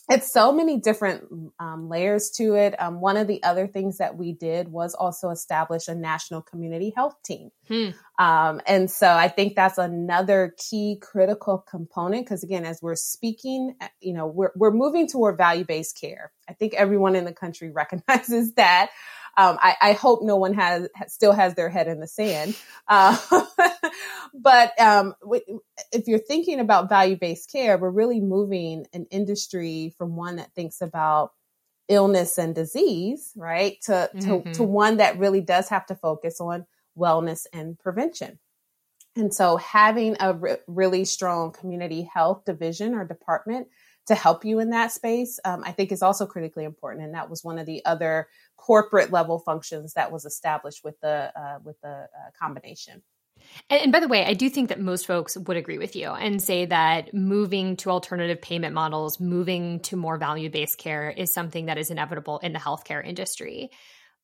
it's 0.09 0.31
so 0.31 0.51
many 0.51 0.79
different 0.79 1.27
um, 1.59 1.87
layers 1.87 2.31
to 2.31 2.55
it. 2.55 2.73
Um, 2.81 2.99
one 2.99 3.15
of 3.15 3.27
the 3.27 3.41
other 3.43 3.67
things 3.67 3.99
that 3.99 4.17
we 4.17 4.33
did 4.33 4.67
was 4.67 4.95
also 4.95 5.29
establish 5.29 5.87
a 5.87 5.93
national 5.93 6.41
community 6.41 6.91
health 6.95 7.15
team. 7.23 7.51
Hmm. 7.67 7.89
Um, 8.17 8.59
and 8.65 8.89
so 8.89 9.07
I 9.07 9.27
think 9.27 9.55
that's 9.55 9.77
another 9.77 10.55
key 10.57 10.97
critical 10.99 11.59
component 11.59 12.25
because 12.25 12.43
again, 12.43 12.65
as 12.65 12.81
we're 12.81 12.95
speaking, 12.95 13.75
uh, 13.79 13.87
you 14.01 14.13
know, 14.13 14.25
we're, 14.25 14.51
we're 14.55 14.71
moving 14.71 15.07
toward 15.07 15.37
value 15.37 15.63
based 15.63 15.99
care. 15.99 16.31
I 16.49 16.53
think 16.53 16.73
everyone 16.73 17.15
in 17.15 17.25
the 17.25 17.33
country 17.33 17.69
recognizes 17.73 18.53
that. 18.55 18.89
Um, 19.39 19.57
I, 19.61 19.75
I, 19.81 19.93
hope 19.93 20.21
no 20.21 20.35
one 20.35 20.53
has 20.53 20.89
still 21.07 21.31
has 21.31 21.55
their 21.55 21.69
head 21.69 21.87
in 21.87 22.01
the 22.01 22.07
sand. 22.07 22.57
Uh, 22.89 23.17
but 24.33 24.77
um, 24.81 25.13
if 25.93 26.07
you're 26.07 26.19
thinking 26.19 26.59
about 26.59 26.89
value 26.89 27.15
based 27.15 27.49
care, 27.49 27.77
we're 27.77 27.89
really 27.89 28.19
moving 28.19 28.85
an 28.91 29.05
industry 29.11 29.95
from 29.97 30.17
one 30.17 30.35
that 30.35 30.53
thinks 30.55 30.81
about 30.81 31.31
illness 31.87 32.37
and 32.37 32.53
disease, 32.53 33.31
right, 33.37 33.77
to 33.83 34.09
mm-hmm. 34.13 34.49
to, 34.49 34.53
to 34.55 34.63
one 34.63 34.97
that 34.97 35.17
really 35.17 35.39
does 35.39 35.69
have 35.69 35.85
to 35.85 35.95
focus 35.95 36.41
on 36.41 36.65
wellness 36.97 37.45
and 37.53 37.79
prevention. 37.79 38.39
And 39.15 39.33
so, 39.33 39.55
having 39.55 40.17
a 40.19 40.33
re- 40.33 40.57
really 40.67 41.05
strong 41.05 41.53
community 41.53 42.09
health 42.13 42.43
division 42.43 42.93
or 42.93 43.05
department 43.05 43.69
to 44.09 44.15
help 44.15 44.43
you 44.43 44.59
in 44.59 44.71
that 44.71 44.91
space, 44.91 45.39
um, 45.45 45.63
I 45.63 45.71
think 45.71 45.91
is 45.91 46.01
also 46.01 46.25
critically 46.25 46.63
important. 46.63 47.05
And 47.05 47.13
that 47.13 47.29
was 47.29 47.43
one 47.43 47.59
of 47.59 47.67
the 47.67 47.85
other 47.85 48.27
corporate 48.57 49.11
level 49.11 49.39
functions 49.39 49.93
that 49.93 50.11
was 50.11 50.25
established 50.25 50.83
with 50.83 50.99
the 51.01 51.31
uh, 51.39 51.59
with 51.63 51.79
the 51.81 51.89
uh, 51.89 52.31
combination. 52.39 53.03
And, 53.69 53.83
and, 53.83 53.91
by 53.91 53.99
the 53.99 54.07
way, 54.07 54.25
I 54.25 54.33
do 54.33 54.49
think 54.49 54.69
that 54.69 54.81
most 54.81 55.05
folks 55.05 55.37
would 55.37 55.57
agree 55.57 55.77
with 55.77 55.95
you 55.95 56.09
and 56.09 56.41
say 56.41 56.65
that 56.65 57.13
moving 57.13 57.77
to 57.77 57.91
alternative 57.91 58.41
payment 58.41 58.73
models, 58.73 59.19
moving 59.19 59.79
to 59.81 59.95
more 59.95 60.17
value 60.17 60.49
based 60.49 60.79
care 60.79 61.09
is 61.09 61.31
something 61.31 61.67
that 61.67 61.77
is 61.77 61.91
inevitable 61.91 62.39
in 62.39 62.51
the 62.51 62.59
healthcare 62.59 63.05
industry. 63.05 63.69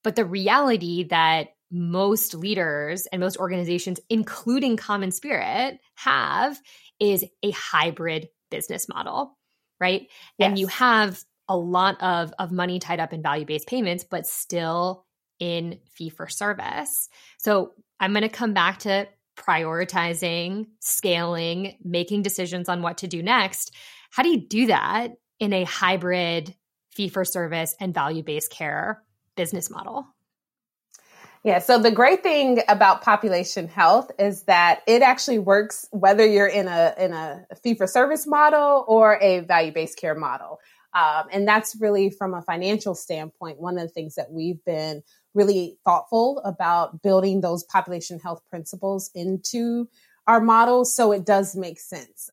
But 0.03 0.15
the 0.15 0.25
reality 0.25 1.05
that 1.09 1.49
most 1.71 2.33
leaders 2.33 3.07
and 3.11 3.19
most 3.19 3.37
organizations, 3.37 3.99
including 4.09 4.77
Common 4.77 5.11
Spirit, 5.11 5.79
have 5.95 6.59
is 6.99 7.23
a 7.43 7.51
hybrid 7.51 8.29
business 8.49 8.89
model 8.89 9.37
right? 9.79 10.07
Yes. 10.37 10.49
And 10.49 10.59
you 10.59 10.67
have 10.67 11.23
a 11.47 11.57
lot 11.57 12.01
of, 12.01 12.33
of 12.39 12.51
money 12.51 12.79
tied 12.79 12.99
up 12.99 13.13
in 13.13 13.21
value 13.21 13.45
based 13.45 13.67
payments, 13.67 14.03
but 14.03 14.25
still 14.25 15.05
in 15.39 15.79
fee 15.93 16.09
for 16.09 16.27
service. 16.27 17.09
So 17.37 17.73
I'm 17.99 18.11
going 18.11 18.23
to 18.23 18.29
come 18.29 18.53
back 18.53 18.79
to 18.79 19.07
prioritizing, 19.37 20.67
scaling, 20.79 21.77
making 21.83 22.21
decisions 22.21 22.69
on 22.69 22.81
what 22.81 22.99
to 22.99 23.07
do 23.07 23.21
next. 23.21 23.73
How 24.11 24.23
do 24.23 24.29
you 24.29 24.47
do 24.47 24.67
that 24.67 25.11
in 25.39 25.53
a 25.53 25.65
hybrid 25.65 26.55
fee 26.91 27.09
for 27.09 27.25
service 27.25 27.75
and 27.79 27.93
value 27.93 28.23
based 28.23 28.49
care 28.49 29.03
business 29.35 29.69
model? 29.69 30.14
Yeah. 31.45 31.59
So 31.59 31.77
the 31.77 31.91
great 31.91 32.23
thing 32.23 32.63
about 32.67 33.03
population 33.03 33.67
health 33.67 34.09
is 34.17 34.45
that 34.45 34.81
it 34.87 35.03
actually 35.03 35.37
works 35.37 35.87
whether 35.91 36.25
you're 36.25 36.47
in 36.47 36.67
a 36.67 36.95
in 36.97 37.13
a 37.13 37.45
fee 37.61 37.75
for 37.75 37.85
service 37.85 38.25
model 38.25 38.83
or 38.87 39.19
a 39.21 39.41
value 39.41 39.71
based 39.71 39.95
care 39.95 40.15
model. 40.15 40.59
Um, 40.95 41.27
and 41.31 41.47
that's 41.47 41.75
really 41.79 42.09
from 42.09 42.33
a 42.33 42.41
financial 42.41 42.95
standpoint, 42.95 43.61
one 43.61 43.77
of 43.77 43.83
the 43.83 43.93
things 43.93 44.15
that 44.15 44.31
we've 44.31 44.63
been 44.65 45.03
really 45.35 45.77
thoughtful 45.85 46.41
about 46.43 47.03
building 47.03 47.41
those 47.41 47.63
population 47.63 48.17
health 48.17 48.41
principles 48.49 49.11
into 49.13 49.87
our 50.25 50.41
model 50.41 50.83
so 50.83 51.11
it 51.11 51.27
does 51.27 51.55
make 51.55 51.79
sense. 51.79 52.31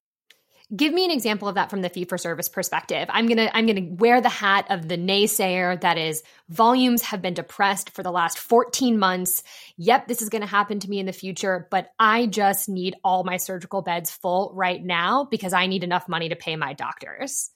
Give 0.75 0.95
me 0.95 1.05
an 1.05 1.11
example 1.11 1.49
of 1.49 1.57
that 1.57 1.69
from 1.69 1.83
the 1.83 1.91
fee 1.91 2.07
for 2.07 2.17
service 2.17 2.49
perspective. 2.49 3.07
I'm 3.11 3.27
going 3.27 3.37
to 3.37 3.55
I'm 3.55 3.67
going 3.67 3.77
to 3.77 3.95
wear 4.03 4.23
the 4.23 4.31
hat 4.31 4.67
of 4.71 4.89
the 4.89 4.97
naysayer 4.97 5.79
that 5.83 5.99
is 5.99 6.23
volumes 6.49 7.03
have 7.03 7.21
been 7.21 7.35
depressed 7.35 7.91
for 7.91 8.03
the 8.03 8.11
last 8.11 8.39
14 8.39 8.99
months. 8.99 9.43
Yep, 9.77 10.09
this 10.09 10.23
is 10.23 10.31
going 10.31 10.41
to 10.41 10.49
happen 10.49 10.81
to 10.81 10.89
me 10.89 10.99
in 10.99 11.05
the 11.05 11.13
future, 11.13 11.69
but 11.71 11.93
I 11.99 12.25
just 12.25 12.71
need 12.71 12.97
all 13.05 13.23
my 13.23 13.37
surgical 13.37 13.83
beds 13.83 14.11
full 14.11 14.51
right 14.55 14.83
now 14.83 15.29
because 15.31 15.53
I 15.53 15.67
need 15.67 15.85
enough 15.85 16.09
money 16.09 16.31
to 16.31 16.37
pay 16.37 16.57
my 16.57 16.73
doctors. 16.73 17.51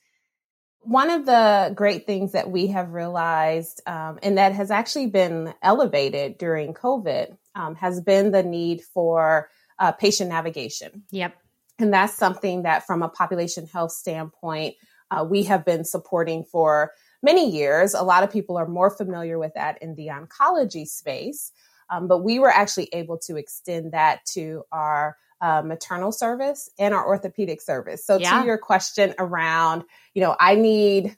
One 0.81 1.11
of 1.11 1.25
the 1.25 1.73
great 1.75 2.07
things 2.07 2.33
that 2.33 2.51
we 2.51 2.69
have 2.69 2.93
realized, 2.93 3.81
um, 3.87 4.19
and 4.23 4.37
that 4.37 4.53
has 4.53 4.71
actually 4.71 5.09
been 5.09 5.55
elevated 5.63 6.37
during 6.39 6.75
COVID, 6.75 7.37
um, 7.55 7.77
has 7.77 8.01
been 8.01 8.31
the 8.31 8.43
need 8.43 8.83
for 8.83 9.49
uh, 9.79 9.93
patient 9.93 10.29
navigation. 10.29 11.05
Yep 11.11 11.35
and 11.79 11.93
that's 11.93 12.15
something 12.15 12.63
that, 12.63 12.87
from 12.87 13.03
a 13.03 13.09
population 13.09 13.67
health 13.67 13.93
standpoint, 13.93 14.77
uh, 15.11 15.25
we 15.29 15.45
have 15.45 15.65
been 15.65 15.85
supporting 15.85 16.45
for 16.45 16.93
many 17.23 17.51
years. 17.51 17.95
A 17.95 18.03
lot 18.03 18.23
of 18.23 18.31
people 18.31 18.57
are 18.57 18.67
more 18.67 18.91
familiar 18.91 19.39
with 19.39 19.55
that 19.55 19.81
in 19.83 19.95
the 19.95 20.09
oncology 20.09 20.87
space, 20.87 21.53
um, 21.91 22.09
but 22.09 22.19
we 22.19 22.39
were 22.39 22.51
actually 22.51 22.89
able 22.93 23.19
to 23.19 23.37
extend 23.37 23.93
that 23.93 24.25
to 24.27 24.65
our 24.73 25.17
uh, 25.41 25.63
maternal 25.63 26.13
service 26.13 26.71
and 26.79 26.95
our 26.95 27.07
orthopedic 27.07 27.61
service. 27.61 28.05
So, 28.05 28.19
yeah. 28.19 28.41
to 28.41 28.47
your 28.47 28.59
question 28.59 29.15
around, 29.19 29.85
you 30.15 30.23
know, 30.23 30.35
I 30.41 30.55
need 30.55 31.17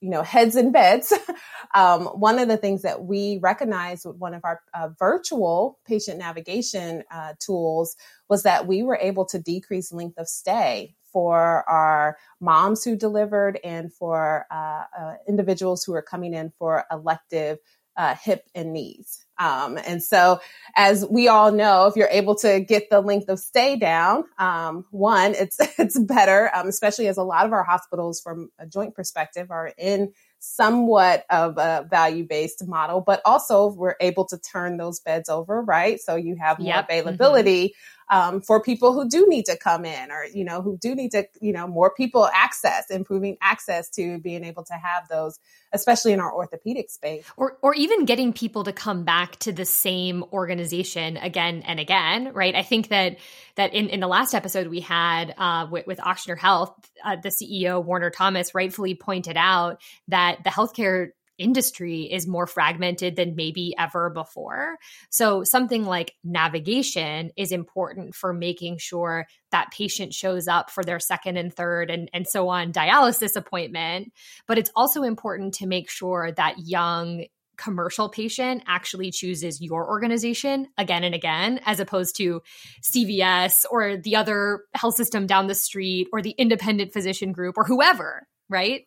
you 0.00 0.10
know 0.10 0.22
heads 0.22 0.56
in 0.56 0.72
beds 0.72 1.12
um, 1.74 2.06
one 2.06 2.38
of 2.38 2.48
the 2.48 2.56
things 2.56 2.82
that 2.82 3.04
we 3.04 3.38
recognized 3.42 4.04
with 4.04 4.16
one 4.16 4.34
of 4.34 4.44
our 4.44 4.60
uh, 4.74 4.88
virtual 4.98 5.78
patient 5.86 6.18
navigation 6.18 7.02
uh, 7.10 7.34
tools 7.38 7.96
was 8.28 8.42
that 8.42 8.66
we 8.66 8.82
were 8.82 8.98
able 9.00 9.24
to 9.24 9.38
decrease 9.38 9.92
length 9.92 10.18
of 10.18 10.28
stay 10.28 10.94
for 11.12 11.68
our 11.68 12.16
moms 12.40 12.84
who 12.84 12.96
delivered 12.96 13.58
and 13.64 13.92
for 13.92 14.46
uh, 14.50 14.84
uh 14.98 15.14
individuals 15.28 15.84
who 15.84 15.94
are 15.94 16.02
coming 16.02 16.34
in 16.34 16.52
for 16.58 16.84
elective 16.90 17.58
uh, 17.96 18.14
hip 18.14 18.48
and 18.54 18.72
knees. 18.72 19.26
Um, 19.40 19.78
and 19.86 20.02
so, 20.02 20.40
as 20.76 21.04
we 21.08 21.26
all 21.26 21.50
know, 21.50 21.86
if 21.86 21.96
you're 21.96 22.08
able 22.10 22.34
to 22.36 22.60
get 22.60 22.90
the 22.90 23.00
length 23.00 23.30
of 23.30 23.38
stay 23.40 23.74
down, 23.76 24.24
um, 24.38 24.84
one, 24.90 25.34
it's 25.34 25.56
it's 25.78 25.98
better, 25.98 26.50
um, 26.54 26.68
especially 26.68 27.08
as 27.08 27.16
a 27.16 27.22
lot 27.22 27.46
of 27.46 27.52
our 27.52 27.64
hospitals, 27.64 28.20
from 28.20 28.50
a 28.58 28.66
joint 28.66 28.94
perspective, 28.94 29.50
are 29.50 29.72
in 29.78 30.12
somewhat 30.38 31.24
of 31.30 31.56
a 31.56 31.86
value 31.90 32.26
based 32.26 32.66
model, 32.66 33.00
but 33.00 33.22
also 33.24 33.68
we're 33.72 33.96
able 34.00 34.26
to 34.26 34.38
turn 34.38 34.76
those 34.76 35.00
beds 35.00 35.28
over, 35.28 35.62
right? 35.62 36.00
So 36.00 36.16
you 36.16 36.36
have 36.36 36.58
more 36.58 36.68
yep. 36.68 36.88
Mm-hmm. 36.88 36.98
availability. 36.98 37.64
Mm-hmm 37.68 37.96
um, 38.10 38.40
for 38.40 38.60
people 38.60 38.92
who 38.92 39.08
do 39.08 39.26
need 39.28 39.46
to 39.46 39.56
come 39.56 39.84
in 39.84 40.10
or, 40.10 40.24
you 40.24 40.44
know, 40.44 40.62
who 40.62 40.76
do 40.76 40.94
need 40.94 41.12
to, 41.12 41.26
you 41.40 41.52
know, 41.52 41.68
more 41.68 41.94
people 41.94 42.28
access, 42.34 42.90
improving 42.90 43.36
access 43.40 43.88
to 43.90 44.18
being 44.18 44.44
able 44.44 44.64
to 44.64 44.74
have 44.74 45.08
those, 45.08 45.38
especially 45.72 46.12
in 46.12 46.18
our 46.18 46.32
orthopedic 46.32 46.90
space. 46.90 47.24
Or, 47.36 47.56
or 47.62 47.72
even 47.74 48.04
getting 48.04 48.32
people 48.32 48.64
to 48.64 48.72
come 48.72 49.04
back 49.04 49.29
to 49.40 49.52
the 49.52 49.64
same 49.64 50.24
organization 50.32 51.16
again 51.16 51.62
and 51.66 51.80
again, 51.80 52.32
right? 52.34 52.54
I 52.54 52.62
think 52.62 52.88
that, 52.88 53.16
that 53.56 53.72
in, 53.72 53.88
in 53.88 54.00
the 54.00 54.08
last 54.08 54.34
episode 54.34 54.66
we 54.68 54.80
had 54.80 55.34
uh, 55.38 55.66
with, 55.70 55.86
with 55.86 55.98
Ochsner 55.98 56.38
Health, 56.38 56.74
uh, 57.04 57.16
the 57.22 57.30
CEO, 57.30 57.82
Warner 57.84 58.10
Thomas, 58.10 58.54
rightfully 58.54 58.94
pointed 58.94 59.36
out 59.36 59.80
that 60.08 60.44
the 60.44 60.50
healthcare 60.50 61.10
industry 61.40 62.02
is 62.02 62.26
more 62.26 62.46
fragmented 62.46 63.16
than 63.16 63.34
maybe 63.34 63.74
ever 63.76 64.10
before. 64.10 64.76
So, 65.08 65.42
something 65.42 65.84
like 65.84 66.12
navigation 66.22 67.30
is 67.36 67.50
important 67.50 68.14
for 68.14 68.32
making 68.32 68.78
sure 68.78 69.26
that 69.50 69.72
patient 69.72 70.12
shows 70.12 70.46
up 70.46 70.70
for 70.70 70.84
their 70.84 71.00
second 71.00 71.38
and 71.38 71.52
third 71.52 71.90
and, 71.90 72.08
and 72.12 72.28
so 72.28 72.48
on 72.48 72.72
dialysis 72.72 73.34
appointment. 73.34 74.12
But 74.46 74.58
it's 74.58 74.70
also 74.76 75.02
important 75.02 75.54
to 75.54 75.66
make 75.66 75.90
sure 75.90 76.30
that 76.32 76.56
young 76.58 77.24
commercial 77.60 78.08
patient 78.08 78.62
actually 78.66 79.10
chooses 79.10 79.60
your 79.60 79.88
organization 79.88 80.66
again 80.78 81.04
and 81.04 81.14
again, 81.14 81.60
as 81.66 81.78
opposed 81.78 82.16
to 82.16 82.40
CVS 82.82 83.64
or 83.70 83.98
the 83.98 84.16
other 84.16 84.62
health 84.74 84.94
system 84.94 85.26
down 85.26 85.46
the 85.46 85.54
street 85.54 86.08
or 86.12 86.22
the 86.22 86.30
independent 86.30 86.92
physician 86.92 87.32
group 87.32 87.58
or 87.58 87.64
whoever, 87.64 88.26
right? 88.48 88.86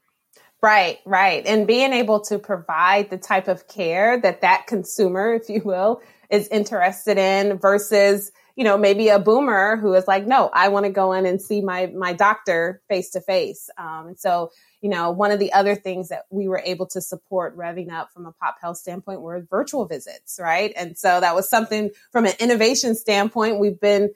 Right, 0.62 1.00
right. 1.06 1.46
And 1.46 1.68
being 1.68 1.94
able 1.94 2.22
to 2.22 2.40
provide 2.40 3.10
the 3.10 3.18
type 3.18 3.48
of 3.48 3.68
care 3.68 4.20
that 4.22 4.42
that 4.42 4.66
consumer, 4.66 5.34
if 5.34 5.50
you 5.50 5.62
will, 5.64 6.02
is 6.30 6.48
interested 6.48 7.18
in 7.18 7.60
versus, 7.60 8.32
you 8.56 8.64
know, 8.64 8.78
maybe 8.78 9.10
a 9.10 9.20
boomer 9.20 9.78
who 9.78 9.94
is 9.94 10.08
like, 10.08 10.28
no, 10.28 10.50
I 10.54 10.68
want 10.70 10.86
to 10.86 10.92
go 10.92 11.14
in 11.14 11.26
and 11.26 11.42
see 11.42 11.62
my, 11.62 11.88
my 11.88 12.14
doctor 12.14 12.82
face 12.88 13.12
to 13.12 13.22
face. 13.22 13.70
So, 14.18 14.52
you 14.82 14.90
know, 14.90 15.12
one 15.12 15.32
of 15.32 15.40
the 15.40 15.54
other 15.54 15.76
things 15.76 16.10
that 16.10 16.26
we 16.30 16.48
were 16.48 16.62
able 16.64 16.86
to 16.88 17.02
support 17.02 17.58
revving 17.58 17.92
up 17.92 18.12
from 18.12 18.26
a 18.26 18.32
pop 18.32 18.58
health 18.62 18.78
standpoint 18.78 19.22
were 19.22 19.48
virtual 19.50 19.86
visits, 19.86 20.40
right? 20.40 20.72
And 20.76 20.98
so 20.98 21.20
that 21.20 21.34
was 21.34 21.50
something 21.50 21.92
from 22.12 22.26
an 22.26 22.34
innovation 22.40 22.96
standpoint 22.96 23.60
we've 23.60 23.80
been 23.80 24.12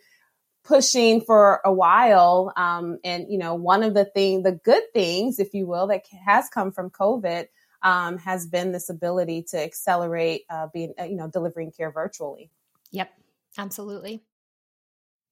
pushing 0.64 1.22
for 1.22 1.62
a 1.64 1.72
while. 1.72 2.52
Um, 2.56 3.00
and, 3.04 3.28
you 3.30 3.38
know, 3.38 3.56
one 3.56 3.82
of 3.82 3.94
the 3.94 4.06
thing, 4.06 4.44
the 4.44 4.52
good 4.52 4.84
things, 4.94 5.40
if 5.40 5.54
you 5.54 5.66
will, 5.66 5.88
that 5.88 6.04
has 6.26 6.50
come 6.50 6.72
from 6.72 6.90
COVID 6.90 7.48
um, 7.82 8.18
has 8.18 8.46
been 8.46 8.72
this 8.72 8.90
ability 8.90 9.46
to 9.52 9.64
accelerate 9.64 10.42
uh, 10.50 10.68
being, 10.74 10.94
uh, 11.00 11.06
you 11.06 11.16
know, 11.16 11.30
delivering 11.30 11.72
care 11.72 11.92
virtually. 11.92 12.52
Yep, 12.92 13.10
absolutely. 13.58 14.24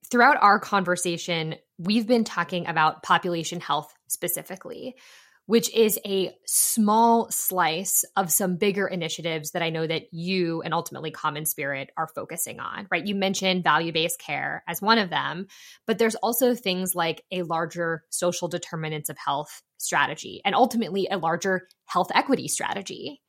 Throughout 0.10 0.38
our 0.42 0.60
conversation, 0.60 1.56
we've 1.78 2.08
been 2.08 2.24
talking 2.24 2.68
about 2.68 3.04
population 3.04 3.60
health 3.60 3.94
specifically 4.08 4.96
which 5.48 5.74
is 5.76 6.00
a 6.06 6.36
small 6.46 7.30
slice 7.30 8.04
of 8.16 8.32
some 8.32 8.58
bigger 8.58 8.88
initiatives 8.88 9.52
that 9.52 9.62
I 9.62 9.70
know 9.70 9.86
that 9.86 10.12
you 10.12 10.62
and 10.64 10.74
ultimately 10.74 11.12
Common 11.12 11.46
Spirit 11.46 11.92
are 11.98 12.08
focusing 12.08 12.60
on, 12.60 12.88
right? 12.90 13.06
You 13.06 13.16
mentioned 13.16 13.64
value 13.64 13.92
based 13.92 14.20
care 14.20 14.64
as 14.68 14.82
one 14.82 14.98
of 14.98 15.10
them, 15.10 15.48
but 15.86 15.98
there's 15.98 16.16
also 16.16 16.56
things 16.56 16.96
like 16.96 17.24
a 17.32 17.44
larger 17.44 18.04
social 18.10 18.48
determinants 18.48 19.10
of 19.10 19.18
health 19.18 19.62
strategy 19.78 20.42
and 20.44 20.56
ultimately 20.56 21.08
a 21.10 21.18
larger 21.18 21.68
health 21.86 22.12
equity 22.14 22.48
strategy. 22.48 23.22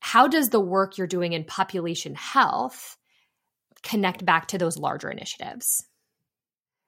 How 0.00 0.26
does 0.26 0.48
the 0.48 0.60
work 0.60 0.98
you're 0.98 1.06
doing 1.06 1.32
in 1.32 1.44
population 1.44 2.14
health 2.14 2.96
connect 3.82 4.24
back 4.24 4.48
to 4.48 4.58
those 4.58 4.76
larger 4.76 5.10
initiatives? 5.10 5.86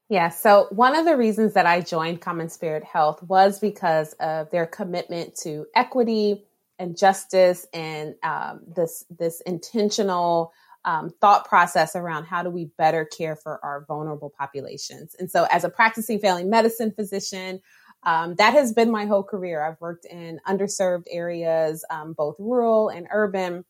Yeah. 0.08 0.28
So 0.28 0.66
one 0.70 0.94
of 0.94 1.06
the 1.06 1.16
reasons 1.16 1.54
that 1.54 1.64
I 1.64 1.80
joined 1.80 2.20
Common 2.20 2.50
Spirit 2.50 2.84
Health 2.84 3.22
was 3.22 3.58
because 3.58 4.12
of 4.14 4.50
their 4.50 4.66
commitment 4.66 5.36
to 5.42 5.66
equity 5.74 6.44
and 6.78 6.96
justice 6.98 7.66
and 7.72 8.14
um, 8.22 8.60
this 8.66 9.04
this 9.08 9.40
intentional 9.42 10.52
um, 10.84 11.10
thought 11.20 11.46
process 11.48 11.94
around 11.94 12.24
how 12.24 12.42
do 12.42 12.50
we 12.50 12.70
better 12.76 13.04
care 13.04 13.36
for 13.36 13.64
our 13.64 13.84
vulnerable 13.86 14.32
populations. 14.36 15.14
And 15.18 15.30
so, 15.30 15.46
as 15.50 15.64
a 15.64 15.70
practicing 15.70 16.18
family 16.18 16.44
medicine 16.44 16.92
physician, 16.92 17.60
um, 18.02 18.34
that 18.34 18.52
has 18.52 18.72
been 18.72 18.90
my 18.90 19.06
whole 19.06 19.22
career. 19.22 19.62
I've 19.62 19.80
worked 19.80 20.04
in 20.06 20.40
underserved 20.46 21.04
areas, 21.10 21.84
um, 21.88 22.14
both 22.14 22.36
rural 22.38 22.88
and 22.88 23.06
urban. 23.12 23.64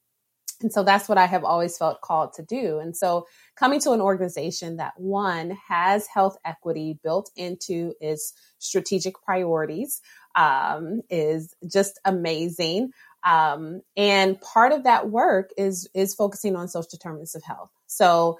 And 0.63 0.73
so 0.73 0.83
that's 0.83 1.09
what 1.09 1.19
I 1.19 1.27
have 1.27 1.45
always 1.45 1.77
felt 1.77 2.01
called 2.01 2.35
to 2.35 2.43
do. 2.43 2.79
And 2.79 2.97
so 2.97 3.27
coming 3.57 3.81
to 3.81 3.93
an 3.93 4.01
organization 4.01 4.77
that 4.77 4.95
one 4.97 5.59
has 5.69 6.07
health 6.07 6.37
equity 6.45 6.99
built 7.03 7.31
into 7.37 7.95
its 8.01 8.33
strategic 8.59 9.21
priorities 9.23 10.01
um, 10.35 11.03
is 11.11 11.55
just 11.71 12.01
amazing. 12.05 12.93
Um, 13.25 13.83
and 13.97 14.41
part 14.41 14.73
of 14.73 14.85
that 14.85 15.11
work 15.11 15.51
is 15.57 15.89
is 15.95 16.15
focusing 16.15 16.57
on 16.57 16.69
social 16.69 16.89
determinants 16.91 17.35
of 17.35 17.45
health. 17.45 17.71
So 17.87 18.39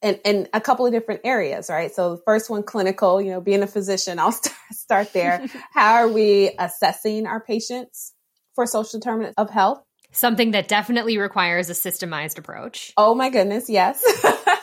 in, 0.00 0.14
in 0.24 0.48
a 0.52 0.60
couple 0.60 0.86
of 0.86 0.92
different 0.92 1.22
areas, 1.24 1.68
right? 1.68 1.92
So 1.92 2.16
the 2.16 2.22
first 2.22 2.48
one, 2.48 2.62
clinical, 2.62 3.20
you 3.20 3.32
know, 3.32 3.40
being 3.40 3.62
a 3.62 3.66
physician, 3.66 4.18
I'll 4.18 4.32
start, 4.32 4.54
start 4.72 5.12
there. 5.12 5.46
How 5.72 5.94
are 5.94 6.08
we 6.08 6.54
assessing 6.58 7.26
our 7.26 7.40
patients 7.40 8.12
for 8.54 8.66
social 8.66 9.00
determinants 9.00 9.34
of 9.36 9.50
health? 9.50 9.82
Something 10.10 10.52
that 10.52 10.68
definitely 10.68 11.18
requires 11.18 11.68
a 11.70 11.74
systemized 11.74 12.38
approach. 12.38 12.92
Oh 12.96 13.14
my 13.14 13.30
goodness, 13.30 13.68
yes. 13.68 14.02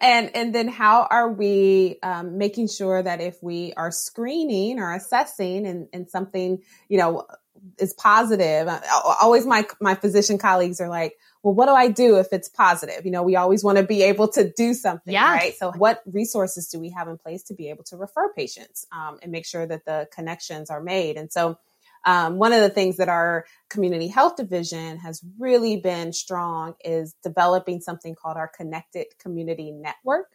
and 0.00 0.30
and 0.34 0.54
then 0.54 0.68
how 0.68 1.06
are 1.10 1.32
we 1.32 1.98
um, 2.02 2.38
making 2.38 2.68
sure 2.68 3.02
that 3.02 3.20
if 3.20 3.42
we 3.42 3.72
are 3.76 3.90
screening 3.90 4.78
or 4.78 4.94
assessing 4.94 5.66
and, 5.66 5.88
and 5.92 6.08
something 6.08 6.62
you 6.88 6.98
know 6.98 7.26
is 7.78 7.92
positive 7.94 8.68
uh, 8.68 8.80
always 9.20 9.44
my 9.44 9.66
my 9.80 9.94
physician 9.94 10.38
colleagues 10.38 10.80
are 10.80 10.88
like 10.88 11.16
well 11.42 11.54
what 11.54 11.66
do 11.66 11.72
i 11.72 11.88
do 11.88 12.16
if 12.18 12.28
it's 12.32 12.48
positive 12.48 13.04
you 13.04 13.10
know 13.10 13.22
we 13.22 13.34
always 13.34 13.64
want 13.64 13.78
to 13.78 13.84
be 13.84 14.02
able 14.02 14.28
to 14.28 14.52
do 14.56 14.72
something 14.74 15.12
yeah. 15.12 15.32
right 15.32 15.56
so 15.56 15.72
what 15.72 16.00
resources 16.06 16.68
do 16.68 16.78
we 16.78 16.90
have 16.90 17.08
in 17.08 17.18
place 17.18 17.42
to 17.42 17.54
be 17.54 17.68
able 17.68 17.82
to 17.82 17.96
refer 17.96 18.32
patients 18.32 18.86
um, 18.92 19.18
and 19.22 19.32
make 19.32 19.44
sure 19.44 19.66
that 19.66 19.84
the 19.84 20.08
connections 20.12 20.70
are 20.70 20.80
made 20.80 21.16
and 21.16 21.32
so 21.32 21.58
um, 22.04 22.38
one 22.38 22.52
of 22.52 22.60
the 22.60 22.70
things 22.70 22.96
that 22.96 23.08
our 23.08 23.44
community 23.70 24.08
health 24.08 24.36
division 24.36 24.98
has 24.98 25.22
really 25.38 25.76
been 25.76 26.12
strong 26.12 26.74
is 26.84 27.14
developing 27.22 27.80
something 27.80 28.14
called 28.14 28.36
our 28.36 28.48
Connected 28.48 29.06
Community 29.18 29.70
Network, 29.70 30.26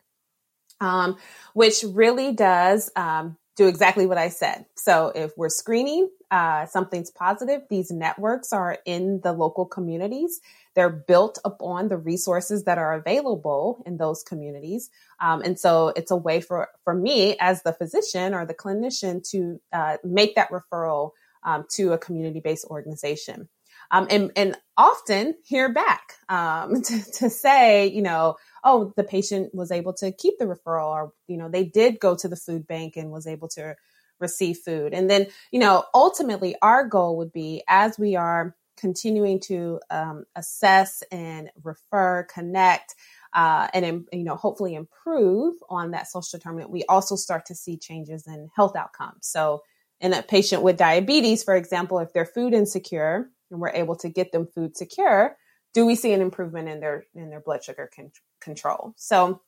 um, 0.80 1.18
which 1.54 1.84
really 1.88 2.34
does 2.34 2.92
um, 2.96 3.38
do 3.56 3.68
exactly 3.68 4.06
what 4.06 4.18
I 4.18 4.30
said. 4.30 4.66
So 4.76 5.12
if 5.14 5.32
we're 5.38 5.50
screening, 5.50 6.10
uh, 6.32 6.66
something's 6.66 7.12
positive, 7.12 7.62
these 7.70 7.92
networks 7.92 8.52
are 8.52 8.80
in 8.86 9.22
the 9.22 9.32
local 9.34 9.66
communities. 9.66 10.42
They're 10.76 10.90
built 10.90 11.38
upon 11.46 11.88
the 11.88 11.98
resources 11.98 12.64
that 12.64 12.80
are 12.80 12.94
available 12.94 13.84
in 13.86 13.98
those 13.98 14.24
communities. 14.24 14.90
Um, 15.22 15.44
and 15.44 15.60
so 15.60 15.94
it's 15.96 16.10
a 16.10 16.16
way 16.16 16.42
for, 16.42 16.70
for 16.84 16.96
me 16.96 17.38
as 17.40 17.62
the 17.62 17.74
physician 17.74 18.34
or 18.34 18.46
the 18.46 18.56
clinician 18.56 19.28
to 19.30 19.62
uh, 19.72 19.98
make 20.04 20.34
that 20.36 20.50
referral 20.50 21.12
um, 21.44 21.66
to 21.72 21.94
a 21.94 21.98
community 21.98 22.40
based 22.40 22.66
organization. 22.66 23.50
Um, 23.92 24.08
and, 24.10 24.32
and 24.36 24.58
often 24.78 25.36
hear 25.44 25.72
back 25.72 26.14
um, 26.30 26.82
to, 26.84 27.04
to 27.20 27.30
say, 27.30 27.88
you 27.88 28.02
know, 28.02 28.38
oh, 28.64 28.94
the 28.96 29.04
patient 29.04 29.54
was 29.54 29.72
able 29.72 29.94
to 29.96 30.12
keep 30.12 30.40
the 30.40 30.46
referral, 30.46 30.88
or 30.88 31.14
you 31.28 31.38
know, 31.38 31.50
they 31.50 31.66
did 31.66 32.00
go 32.00 32.16
to 32.16 32.28
the 32.28 32.36
food 32.36 32.68
bank 32.68 32.98
and 32.98 33.12
was 33.12 33.28
able 33.28 33.48
to 33.50 33.76
receive 34.20 34.58
food. 34.58 34.94
And 34.94 35.10
then, 35.10 35.28
you 35.52 35.60
know, 35.60 35.84
ultimately, 35.94 36.56
our 36.62 36.88
goal 36.88 37.18
would 37.18 37.32
be 37.32 37.64
as 37.68 38.00
we 38.00 38.16
are 38.16 38.56
continuing 38.78 39.40
to 39.40 39.80
um, 39.92 40.26
assess 40.36 41.04
and 41.12 41.50
refer, 41.64 42.24
connect, 42.24 42.96
uh, 43.34 43.68
and 43.74 44.08
you 44.12 44.24
know, 44.24 44.36
hopefully 44.36 44.76
improve 44.76 45.56
on 45.70 45.92
that 45.92 46.08
social 46.08 46.40
determinant. 46.40 46.72
We 46.72 46.84
also 46.86 47.16
start 47.16 47.46
to 47.48 47.56
see 47.56 47.78
changes 47.78 48.28
in 48.28 48.50
health 48.56 48.76
outcomes. 48.76 49.28
So 49.28 49.64
in 50.04 50.14
a 50.14 50.22
patient 50.22 50.62
with 50.62 50.78
diabetes, 50.78 51.44
for 51.44 51.56
example, 51.56 51.98
if 51.98 52.12
they're 52.14 52.26
food 52.26 52.54
insecure 52.54 53.30
and 53.50 53.60
we're 53.60 53.70
able 53.70 53.96
to 53.96 54.10
get 54.10 54.34
them 54.34 54.46
food 54.46 54.76
secure, 54.78 55.38
do 55.74 55.86
we 55.86 55.96
see 55.96 56.12
an 56.14 56.22
improvement 56.22 56.68
in 56.68 56.82
their 56.82 57.06
in 57.16 57.30
their 57.30 57.40
blood 57.40 57.64
sugar 57.64 57.90
con- 57.96 58.12
control? 58.42 58.94
So, 58.98 59.42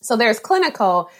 so 0.00 0.16
there's 0.16 0.40
clinical, 0.40 1.10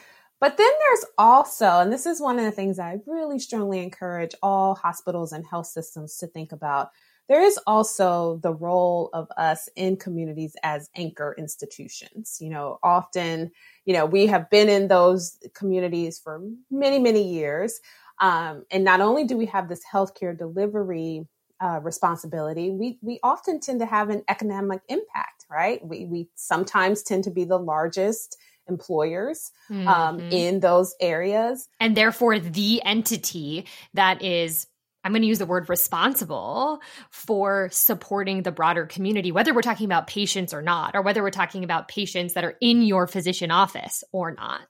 but 0.40 0.56
then 0.56 0.72
there's 0.80 1.04
also, 1.18 1.66
and 1.66 1.92
this 1.92 2.06
is 2.06 2.20
one 2.20 2.38
of 2.38 2.44
the 2.44 2.50
things 2.50 2.80
I 2.80 2.98
really 3.06 3.38
strongly 3.38 3.80
encourage 3.80 4.34
all 4.42 4.74
hospitals 4.74 5.32
and 5.32 5.46
health 5.46 5.66
systems 5.66 6.16
to 6.16 6.26
think 6.26 6.50
about. 6.50 6.90
There 7.28 7.42
is 7.42 7.58
also 7.66 8.40
the 8.42 8.52
role 8.52 9.10
of 9.12 9.28
us 9.36 9.68
in 9.76 9.96
communities 9.96 10.56
as 10.64 10.90
anchor 10.96 11.36
institutions. 11.38 12.38
You 12.40 12.50
know, 12.50 12.78
often, 12.82 13.52
you 13.84 13.92
know, 13.92 14.04
we 14.04 14.26
have 14.26 14.50
been 14.50 14.68
in 14.68 14.88
those 14.88 15.38
communities 15.54 16.18
for 16.18 16.42
many, 16.70 16.98
many 16.98 17.22
years. 17.22 17.78
Um, 18.20 18.64
and 18.70 18.84
not 18.84 19.00
only 19.00 19.24
do 19.24 19.36
we 19.36 19.46
have 19.46 19.68
this 19.68 19.82
healthcare 19.90 20.36
delivery 20.36 21.26
uh, 21.60 21.80
responsibility, 21.82 22.70
we 22.70 22.98
we 23.02 23.20
often 23.22 23.60
tend 23.60 23.80
to 23.80 23.86
have 23.86 24.10
an 24.10 24.22
economic 24.28 24.80
impact, 24.88 25.46
right? 25.50 25.84
We 25.84 26.06
we 26.06 26.28
sometimes 26.34 27.02
tend 27.02 27.24
to 27.24 27.30
be 27.30 27.44
the 27.44 27.58
largest 27.58 28.36
employers 28.68 29.50
um, 29.70 29.76
mm-hmm. 29.76 29.88
um, 29.88 30.20
in 30.20 30.60
those 30.60 30.94
areas, 31.00 31.68
and 31.78 31.96
therefore 31.96 32.38
the 32.38 32.82
entity 32.84 33.66
that 33.94 34.22
is. 34.22 34.66
I'm 35.04 35.10
going 35.10 35.22
to 35.22 35.28
use 35.28 35.40
the 35.40 35.46
word 35.46 35.68
responsible 35.68 36.80
for 37.10 37.68
supporting 37.72 38.44
the 38.44 38.52
broader 38.52 38.86
community, 38.86 39.32
whether 39.32 39.52
we're 39.52 39.60
talking 39.60 39.86
about 39.86 40.06
patients 40.06 40.54
or 40.54 40.62
not, 40.62 40.94
or 40.94 41.02
whether 41.02 41.24
we're 41.24 41.30
talking 41.30 41.64
about 41.64 41.88
patients 41.88 42.34
that 42.34 42.44
are 42.44 42.54
in 42.60 42.82
your 42.82 43.08
physician 43.08 43.50
office 43.50 44.04
or 44.12 44.30
not. 44.30 44.60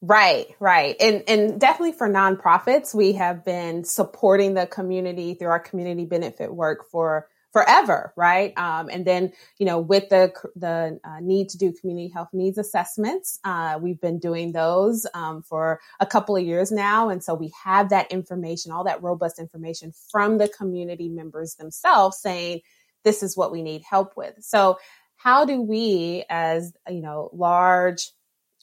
Right, 0.00 0.46
right. 0.60 0.94
And 1.00 1.24
and 1.26 1.60
definitely 1.60 1.92
for 1.92 2.08
nonprofits, 2.08 2.94
we 2.94 3.14
have 3.14 3.44
been 3.44 3.82
supporting 3.82 4.54
the 4.54 4.66
community 4.66 5.34
through 5.34 5.48
our 5.48 5.58
community 5.58 6.04
benefit 6.04 6.54
work 6.54 6.88
for 6.88 7.26
forever, 7.52 8.12
right? 8.14 8.52
Um, 8.56 8.88
and 8.90 9.04
then, 9.04 9.32
you 9.58 9.66
know, 9.66 9.80
with 9.80 10.08
the 10.08 10.32
the 10.54 11.00
uh, 11.02 11.18
need 11.20 11.48
to 11.48 11.58
do 11.58 11.72
community 11.72 12.12
health 12.14 12.28
needs 12.32 12.58
assessments, 12.58 13.40
uh, 13.42 13.80
we've 13.82 14.00
been 14.00 14.20
doing 14.20 14.52
those 14.52 15.04
um, 15.14 15.42
for 15.42 15.80
a 15.98 16.06
couple 16.06 16.36
of 16.36 16.44
years 16.44 16.70
now, 16.70 17.08
and 17.08 17.24
so 17.24 17.34
we 17.34 17.52
have 17.64 17.88
that 17.90 18.12
information, 18.12 18.70
all 18.70 18.84
that 18.84 19.02
robust 19.02 19.40
information 19.40 19.92
from 20.12 20.38
the 20.38 20.46
community 20.46 21.08
members 21.08 21.56
themselves, 21.56 22.18
saying 22.20 22.60
this 23.02 23.24
is 23.24 23.36
what 23.36 23.50
we 23.50 23.62
need 23.62 23.82
help 23.82 24.16
with. 24.16 24.34
So, 24.40 24.78
how 25.16 25.44
do 25.44 25.60
we, 25.60 26.24
as 26.30 26.72
you 26.88 27.00
know, 27.00 27.30
large, 27.32 28.10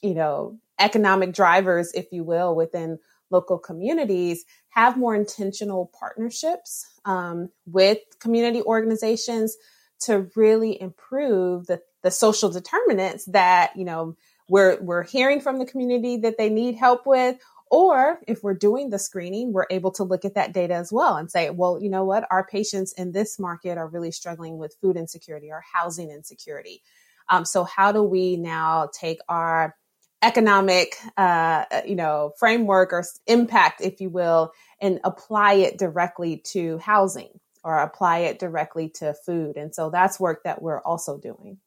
you 0.00 0.14
know, 0.14 0.58
economic 0.78 1.32
drivers, 1.32 1.92
if 1.94 2.06
you 2.12 2.24
will, 2.24 2.54
within 2.54 2.98
local 3.30 3.58
communities 3.58 4.44
have 4.70 4.96
more 4.96 5.14
intentional 5.14 5.90
partnerships 5.98 6.86
um, 7.04 7.50
with 7.66 7.98
community 8.20 8.62
organizations 8.62 9.56
to 9.98 10.28
really 10.36 10.80
improve 10.80 11.66
the, 11.66 11.80
the 12.02 12.10
social 12.10 12.50
determinants 12.50 13.24
that 13.26 13.72
you 13.76 13.84
know 13.84 14.14
we're 14.48 14.78
we're 14.82 15.02
hearing 15.02 15.40
from 15.40 15.58
the 15.58 15.66
community 15.66 16.18
that 16.18 16.38
they 16.38 16.48
need 16.50 16.76
help 16.76 17.06
with. 17.06 17.36
Or 17.68 18.20
if 18.28 18.44
we're 18.44 18.54
doing 18.54 18.90
the 18.90 18.98
screening 18.98 19.52
we're 19.52 19.66
able 19.70 19.90
to 19.92 20.04
look 20.04 20.24
at 20.24 20.34
that 20.34 20.52
data 20.52 20.74
as 20.74 20.92
well 20.92 21.16
and 21.16 21.30
say 21.30 21.50
well 21.50 21.80
you 21.80 21.90
know 21.90 22.04
what? 22.04 22.26
Our 22.30 22.46
patients 22.46 22.92
in 22.92 23.12
this 23.12 23.38
market 23.40 23.78
are 23.78 23.88
really 23.88 24.12
struggling 24.12 24.58
with 24.58 24.76
food 24.80 24.96
insecurity 24.96 25.50
or 25.50 25.64
housing 25.74 26.10
insecurity. 26.10 26.82
Um, 27.28 27.44
so 27.44 27.64
how 27.64 27.90
do 27.90 28.04
we 28.04 28.36
now 28.36 28.88
take 28.92 29.18
our 29.28 29.74
economic, 30.26 30.96
uh, 31.16 31.64
you 31.86 31.94
know, 31.94 32.32
framework 32.36 32.92
or 32.92 33.04
impact, 33.28 33.80
if 33.80 34.00
you 34.00 34.10
will, 34.10 34.52
and 34.80 34.98
apply 35.04 35.54
it 35.54 35.78
directly 35.78 36.38
to 36.38 36.78
housing 36.78 37.28
or 37.62 37.78
apply 37.78 38.18
it 38.18 38.40
directly 38.40 38.88
to 38.88 39.14
food. 39.14 39.56
And 39.56 39.72
so 39.72 39.88
that's 39.90 40.18
work 40.18 40.42
that 40.42 40.60
we're 40.60 40.80
also 40.80 41.16
doing. 41.16 41.58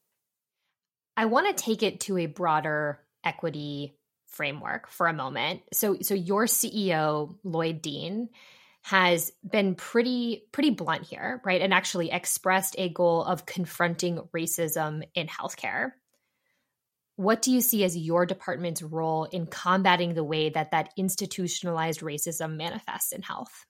I 1.16 1.24
want 1.24 1.48
to 1.48 1.62
take 1.62 1.82
it 1.82 2.00
to 2.00 2.18
a 2.18 2.26
broader 2.26 3.00
equity 3.24 3.96
framework 4.28 4.88
for 4.88 5.06
a 5.06 5.12
moment. 5.12 5.62
So 5.72 5.96
so 6.02 6.14
your 6.14 6.44
CEO 6.44 7.34
Lloyd 7.42 7.82
Dean 7.82 8.28
has 8.82 9.32
been 9.48 9.74
pretty 9.74 10.44
pretty 10.52 10.70
blunt 10.70 11.04
here, 11.04 11.40
right? 11.44 11.60
And 11.60 11.74
actually 11.74 12.10
expressed 12.10 12.76
a 12.78 12.88
goal 12.90 13.24
of 13.24 13.46
confronting 13.46 14.20
racism 14.34 15.02
in 15.14 15.26
healthcare 15.26 15.92
what 17.20 17.42
do 17.42 17.52
you 17.52 17.60
see 17.60 17.84
as 17.84 17.98
your 17.98 18.24
department's 18.24 18.82
role 18.82 19.24
in 19.24 19.44
combating 19.44 20.14
the 20.14 20.24
way 20.24 20.48
that 20.48 20.70
that 20.70 20.90
institutionalized 20.96 22.00
racism 22.00 22.56
manifests 22.56 23.12
in 23.12 23.20
health? 23.20 23.66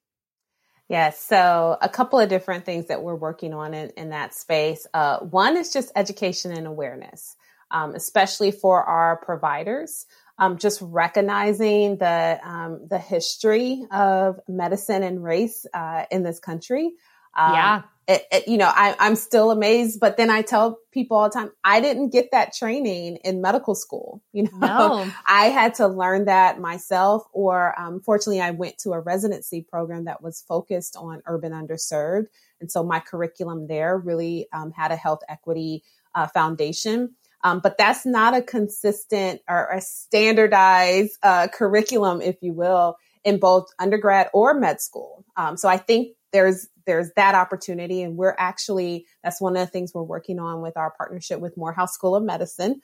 Yes, 0.88 1.20
so 1.20 1.76
a 1.82 1.88
couple 1.88 2.20
of 2.20 2.28
different 2.28 2.64
things 2.64 2.86
that 2.86 3.02
we're 3.02 3.16
working 3.16 3.52
on 3.52 3.74
in, 3.74 3.90
in 3.96 4.10
that 4.10 4.34
space. 4.34 4.86
Uh, 4.94 5.18
one 5.18 5.56
is 5.56 5.72
just 5.72 5.90
education 5.96 6.52
and 6.52 6.68
awareness, 6.68 7.34
um, 7.72 7.96
especially 7.96 8.52
for 8.52 8.84
our 8.84 9.16
providers. 9.16 10.06
Um, 10.38 10.56
just 10.56 10.80
recognizing 10.80 11.98
the 11.98 12.40
um, 12.42 12.86
the 12.88 12.98
history 12.98 13.84
of 13.90 14.40
medicine 14.48 15.02
and 15.02 15.22
race 15.22 15.66
uh, 15.74 16.04
in 16.10 16.22
this 16.22 16.38
country. 16.38 16.92
Um, 17.36 17.54
yeah, 17.54 17.82
it, 18.10 18.24
it, 18.32 18.48
you 18.48 18.58
know, 18.58 18.70
I, 18.74 18.96
I'm 18.98 19.14
still 19.14 19.52
amazed, 19.52 20.00
but 20.00 20.16
then 20.16 20.30
I 20.30 20.42
tell 20.42 20.80
people 20.90 21.16
all 21.16 21.28
the 21.28 21.34
time, 21.34 21.52
I 21.62 21.80
didn't 21.80 22.10
get 22.10 22.32
that 22.32 22.52
training 22.52 23.18
in 23.18 23.40
medical 23.40 23.76
school. 23.76 24.20
You 24.32 24.44
know, 24.44 24.58
no. 24.58 25.12
I 25.26 25.46
had 25.46 25.74
to 25.74 25.86
learn 25.86 26.24
that 26.24 26.60
myself, 26.60 27.24
or 27.32 27.78
um, 27.78 28.00
fortunately, 28.00 28.40
I 28.40 28.50
went 28.50 28.78
to 28.78 28.92
a 28.92 29.00
residency 29.00 29.62
program 29.62 30.06
that 30.06 30.22
was 30.22 30.44
focused 30.48 30.96
on 30.96 31.22
urban 31.26 31.52
underserved. 31.52 32.26
And 32.60 32.70
so 32.70 32.82
my 32.82 33.00
curriculum 33.00 33.66
there 33.66 33.96
really 33.98 34.48
um, 34.52 34.72
had 34.72 34.92
a 34.92 34.96
health 34.96 35.20
equity 35.28 35.82
uh, 36.14 36.26
foundation. 36.28 37.14
Um, 37.42 37.60
but 37.60 37.78
that's 37.78 38.04
not 38.04 38.34
a 38.34 38.42
consistent 38.42 39.40
or 39.48 39.66
a 39.66 39.80
standardized 39.80 41.16
uh, 41.22 41.48
curriculum, 41.48 42.20
if 42.20 42.36
you 42.40 42.52
will, 42.52 42.96
in 43.24 43.38
both 43.38 43.68
undergrad 43.78 44.28
or 44.32 44.54
med 44.54 44.80
school. 44.80 45.24
Um, 45.36 45.56
so 45.56 45.68
I 45.68 45.76
think 45.76 46.16
there's 46.32 46.68
there's 46.86 47.10
that 47.16 47.34
opportunity. 47.34 48.02
And 48.02 48.16
we're 48.16 48.34
actually 48.38 49.06
that's 49.22 49.40
one 49.40 49.56
of 49.56 49.60
the 49.66 49.70
things 49.70 49.92
we're 49.94 50.02
working 50.02 50.38
on 50.38 50.60
with 50.60 50.76
our 50.76 50.90
partnership 50.90 51.40
with 51.40 51.56
Morehouse 51.56 51.94
School 51.94 52.16
of 52.16 52.22
Medicine 52.22 52.80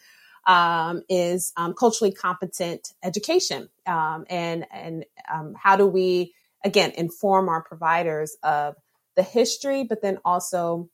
um, 0.47 1.03
is 1.09 1.53
um, 1.57 1.75
culturally 1.75 2.13
competent 2.13 2.93
education. 3.03 3.69
Um, 3.87 4.25
and 4.29 4.67
and 4.73 5.05
um, 5.33 5.55
how 5.57 5.77
do 5.77 5.87
we 5.87 6.35
again 6.65 6.93
inform 6.97 7.49
our 7.49 7.63
providers 7.63 8.37
of 8.43 8.77
the 9.17 9.23
history 9.23 9.85
but 9.85 10.03
then 10.03 10.19
also 10.25 10.91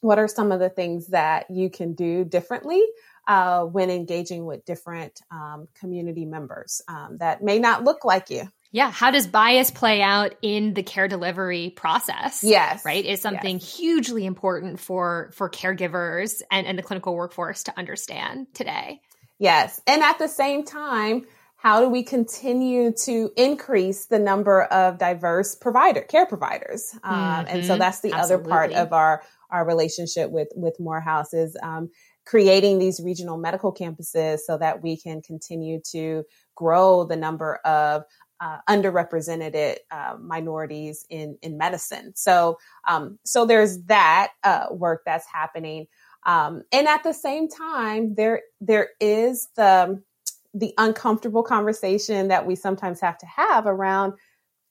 what 0.00 0.18
are 0.18 0.28
some 0.28 0.52
of 0.52 0.60
the 0.60 0.68
things 0.68 1.08
that 1.08 1.46
you 1.50 1.70
can 1.70 1.94
do 1.94 2.24
differently 2.24 2.82
uh, 3.26 3.62
when 3.62 3.88
engaging 3.88 4.44
with 4.44 4.64
different 4.66 5.20
um, 5.30 5.66
community 5.74 6.26
members 6.26 6.82
um, 6.88 7.16
that 7.18 7.42
may 7.42 7.58
not 7.58 7.84
look 7.84 8.04
like 8.04 8.28
you 8.28 8.46
yeah. 8.74 8.90
How 8.90 9.12
does 9.12 9.28
bias 9.28 9.70
play 9.70 10.02
out 10.02 10.34
in 10.42 10.74
the 10.74 10.82
care 10.82 11.06
delivery 11.06 11.70
process? 11.70 12.42
Yes. 12.42 12.84
Right. 12.84 13.04
Is 13.04 13.20
something 13.20 13.60
yes. 13.60 13.76
hugely 13.76 14.26
important 14.26 14.80
for, 14.80 15.30
for 15.32 15.48
caregivers 15.48 16.42
and, 16.50 16.66
and 16.66 16.76
the 16.76 16.82
clinical 16.82 17.14
workforce 17.14 17.62
to 17.62 17.78
understand 17.78 18.48
today. 18.52 19.00
Yes. 19.38 19.80
And 19.86 20.02
at 20.02 20.18
the 20.18 20.26
same 20.26 20.64
time, 20.64 21.24
how 21.54 21.82
do 21.82 21.88
we 21.88 22.02
continue 22.02 22.92
to 23.04 23.30
increase 23.36 24.06
the 24.06 24.18
number 24.18 24.64
of 24.64 24.98
diverse 24.98 25.54
provider 25.54 26.00
care 26.00 26.26
providers? 26.26 26.98
Um, 27.04 27.14
mm-hmm. 27.14 27.46
And 27.48 27.64
so 27.64 27.74
mm-hmm. 27.74 27.78
that's 27.78 28.00
the 28.00 28.12
Absolutely. 28.12 28.42
other 28.42 28.50
part 28.50 28.72
of 28.72 28.92
our, 28.92 29.22
our 29.52 29.64
relationship 29.64 30.32
with, 30.32 30.48
with 30.56 30.80
Morehouse 30.80 31.32
is, 31.32 31.56
um, 31.62 31.90
creating 32.26 32.78
these 32.78 33.00
regional 33.04 33.36
medical 33.36 33.72
campuses 33.72 34.38
so 34.38 34.56
that 34.56 34.82
we 34.82 34.96
can 34.96 35.20
continue 35.20 35.80
to 35.92 36.24
grow 36.54 37.04
the 37.04 37.16
number 37.16 37.56
of 37.64 38.02
uh, 38.40 38.58
underrepresented 38.68 39.76
uh, 39.90 40.16
minorities 40.20 41.06
in 41.10 41.38
in 41.42 41.56
medicine. 41.56 42.12
So 42.14 42.58
um, 42.88 43.18
so 43.24 43.46
there's 43.46 43.82
that 43.84 44.32
uh, 44.42 44.66
work 44.70 45.02
that's 45.04 45.26
happening, 45.26 45.86
um, 46.26 46.62
and 46.72 46.88
at 46.88 47.02
the 47.02 47.14
same 47.14 47.48
time, 47.48 48.14
there 48.14 48.42
there 48.60 48.90
is 49.00 49.48
the 49.56 50.02
the 50.54 50.72
uncomfortable 50.78 51.42
conversation 51.42 52.28
that 52.28 52.46
we 52.46 52.54
sometimes 52.54 53.00
have 53.00 53.18
to 53.18 53.26
have 53.26 53.66
around. 53.66 54.14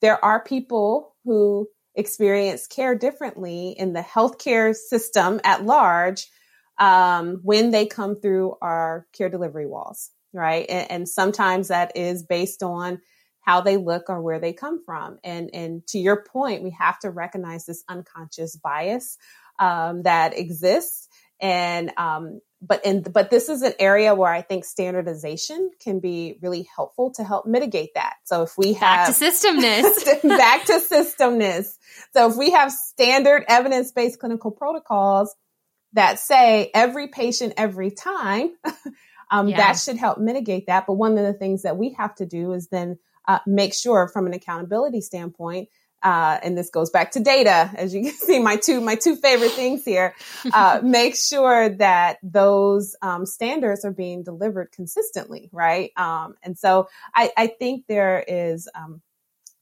There 0.00 0.22
are 0.24 0.42
people 0.42 1.14
who 1.24 1.68
experience 1.94 2.66
care 2.66 2.94
differently 2.94 3.70
in 3.78 3.92
the 3.92 4.00
healthcare 4.00 4.74
system 4.74 5.40
at 5.44 5.64
large 5.64 6.26
um, 6.78 7.40
when 7.42 7.70
they 7.70 7.86
come 7.86 8.20
through 8.20 8.56
our 8.60 9.06
care 9.12 9.28
delivery 9.28 9.66
walls, 9.66 10.10
right? 10.32 10.66
And, 10.68 10.90
and 10.90 11.08
sometimes 11.08 11.68
that 11.68 11.96
is 11.96 12.22
based 12.22 12.62
on 12.62 13.00
how 13.44 13.60
they 13.60 13.76
look 13.76 14.08
or 14.08 14.22
where 14.22 14.40
they 14.40 14.52
come 14.52 14.82
from. 14.84 15.18
And, 15.22 15.50
and 15.52 15.86
to 15.88 15.98
your 15.98 16.24
point, 16.24 16.62
we 16.62 16.70
have 16.70 16.98
to 17.00 17.10
recognize 17.10 17.66
this 17.66 17.84
unconscious 17.88 18.56
bias 18.56 19.18
um, 19.58 20.02
that 20.02 20.36
exists. 20.36 21.08
And, 21.40 21.92
um, 21.98 22.40
but 22.62 22.86
in, 22.86 23.02
but 23.02 23.28
this 23.28 23.50
is 23.50 23.60
an 23.60 23.74
area 23.78 24.14
where 24.14 24.32
I 24.32 24.40
think 24.40 24.64
standardization 24.64 25.70
can 25.78 26.00
be 26.00 26.38
really 26.40 26.66
helpful 26.74 27.12
to 27.16 27.24
help 27.24 27.44
mitigate 27.44 27.92
that. 27.94 28.14
So 28.24 28.42
if 28.42 28.56
we 28.56 28.72
have 28.72 29.08
back 29.08 29.14
to 29.14 29.24
systemness, 29.24 30.22
back 30.38 30.64
to 30.66 30.80
systemness. 30.80 31.76
So 32.14 32.30
if 32.30 32.36
we 32.36 32.52
have 32.52 32.72
standard 32.72 33.44
evidence 33.46 33.92
based 33.92 34.18
clinical 34.18 34.50
protocols 34.50 35.34
that 35.92 36.18
say 36.18 36.70
every 36.72 37.08
patient 37.08 37.52
every 37.58 37.90
time, 37.90 38.52
um, 39.30 39.48
yeah. 39.48 39.58
that 39.58 39.72
should 39.74 39.98
help 39.98 40.16
mitigate 40.16 40.68
that. 40.68 40.86
But 40.86 40.94
one 40.94 41.18
of 41.18 41.26
the 41.26 41.34
things 41.34 41.62
that 41.62 41.76
we 41.76 41.92
have 41.98 42.14
to 42.16 42.26
do 42.26 42.54
is 42.54 42.68
then 42.68 42.98
uh, 43.26 43.38
make 43.46 43.74
sure 43.74 44.08
from 44.08 44.26
an 44.26 44.34
accountability 44.34 45.00
standpoint 45.00 45.68
uh, 46.04 46.38
and 46.42 46.56
this 46.56 46.68
goes 46.68 46.90
back 46.90 47.12
to 47.12 47.20
data, 47.20 47.70
as 47.76 47.94
you 47.94 48.02
can 48.02 48.12
see, 48.18 48.38
my 48.38 48.56
two 48.56 48.80
my 48.80 48.94
two 48.94 49.16
favorite 49.16 49.52
things 49.52 49.84
here. 49.84 50.14
Uh, 50.52 50.80
make 50.84 51.16
sure 51.16 51.70
that 51.70 52.18
those 52.22 52.94
um, 53.00 53.24
standards 53.24 53.84
are 53.84 53.92
being 53.92 54.22
delivered 54.22 54.70
consistently, 54.70 55.48
right? 55.50 55.90
Um, 55.96 56.34
and 56.42 56.58
so 56.58 56.88
I, 57.14 57.32
I, 57.36 57.46
think 57.46 57.86
there 57.88 58.22
is 58.28 58.68
um, 58.74 59.00